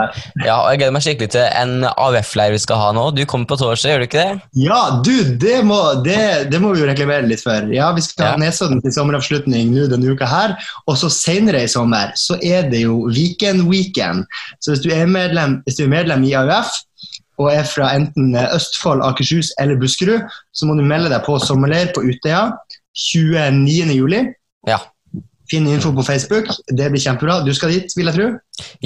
Ja, 0.45 0.59
og 0.61 0.69
jeg 0.71 0.81
gleder 0.83 0.93
meg 0.95 1.05
skikkelig 1.05 1.31
til 1.33 1.47
en 1.47 1.87
AUF-leir 1.89 2.53
vi 2.55 2.61
skal 2.61 2.79
ha 2.79 2.91
nå. 2.95 3.07
Du 3.17 3.23
kommer 3.31 3.49
på 3.51 3.57
torsdag, 3.59 3.95
gjør 3.95 4.05
du 4.05 4.07
ikke 4.07 4.21
det? 4.21 4.51
Ja, 4.61 4.81
du, 5.07 5.15
det 5.43 5.57
må, 5.67 5.79
det, 6.05 6.19
det 6.53 6.61
må 6.63 6.75
vi 6.75 6.85
jo 6.85 6.91
reklamere 6.91 7.27
litt 7.27 7.43
for. 7.43 7.73
Ja, 7.75 7.89
Vi 7.97 8.05
skal 8.05 8.27
ha 8.27 8.35
Ja. 8.37 8.43
Nesodden 8.45 8.83
til 8.85 8.95
sommeravslutning 8.95 9.73
nå 9.75 9.89
denne 9.91 10.13
uka 10.13 10.29
her. 10.29 10.55
Og 10.87 11.01
så 11.01 11.11
senere 11.13 11.65
i 11.65 11.73
sommer 11.73 12.13
så 12.21 12.37
er 12.45 12.69
det 12.71 12.85
jo 12.85 13.01
Viken-weekend. 13.17 14.29
Så 14.61 14.75
hvis 14.75 14.85
du 14.85 14.93
medlem, 15.11 15.59
hvis 15.65 15.81
du 15.81 15.87
er 15.89 15.93
medlem 15.97 16.29
i 16.29 16.37
AUF 16.39 16.77
og 17.41 17.49
er 17.55 17.65
fra 17.65 17.95
enten 17.97 18.37
Østfold, 18.37 19.01
Akershus 19.03 19.55
eller 19.59 19.81
Buskerud, 19.81 20.29
så 20.53 20.69
må 20.69 20.77
du 20.77 20.85
melde 20.85 21.11
deg 21.11 21.25
på 21.25 21.41
sommerleir 21.41 21.95
på 21.97 22.05
Utøya 22.05 22.51
29. 22.93 23.97
juli. 23.97 24.27
Ja. 24.69 24.83
Finn 25.51 25.67
info 25.67 25.91
på 25.95 26.05
Facebook. 26.07 26.47
Det 26.69 26.87
blir 26.93 27.03
kjempebra. 27.03 27.41
Du 27.47 27.51
skal 27.57 27.73
dit, 27.75 27.97
vil 27.99 28.11
jeg 28.11 28.17
tro. 28.19 28.29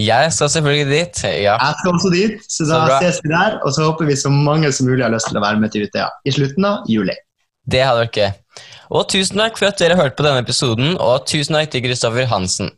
Jeg 0.00 0.32
skal 0.32 0.50
selvfølgelig 0.54 0.86
dit. 0.92 1.24
Ja. 1.44 1.58
Jeg 1.60 1.74
skal 1.80 1.92
også 1.92 2.12
dit, 2.14 2.38
så 2.48 2.68
da 2.70 2.80
så 2.88 3.00
ses 3.02 3.20
vi 3.24 3.34
der. 3.34 3.58
Og 3.64 3.74
så 3.76 3.90
håper 3.90 4.08
vi 4.08 4.16
så 4.16 4.32
mange 4.32 4.72
som 4.72 4.88
mulig 4.88 5.04
har 5.04 5.12
lyst 5.12 5.28
til 5.28 5.40
å 5.40 5.44
være 5.44 5.60
med 5.60 5.74
til 5.74 5.84
Utøya 5.84 6.08
i 6.24 6.34
slutten 6.34 6.70
av 6.70 6.88
juli. 6.88 7.16
Det 7.68 7.84
hadde 7.84 8.06
vært 8.06 8.20
gøy. 8.20 8.32
Og 8.94 9.06
tusen 9.12 9.40
takk 9.40 9.60
for 9.60 9.72
at 9.72 9.80
dere 9.80 9.98
hørte 10.00 10.16
på 10.16 10.26
denne 10.26 10.44
episoden, 10.44 10.96
og 11.00 11.28
tusen 11.28 11.56
takk 11.58 11.72
til 11.72 11.84
Kristoffer 11.88 12.28
Hansen. 12.32 12.72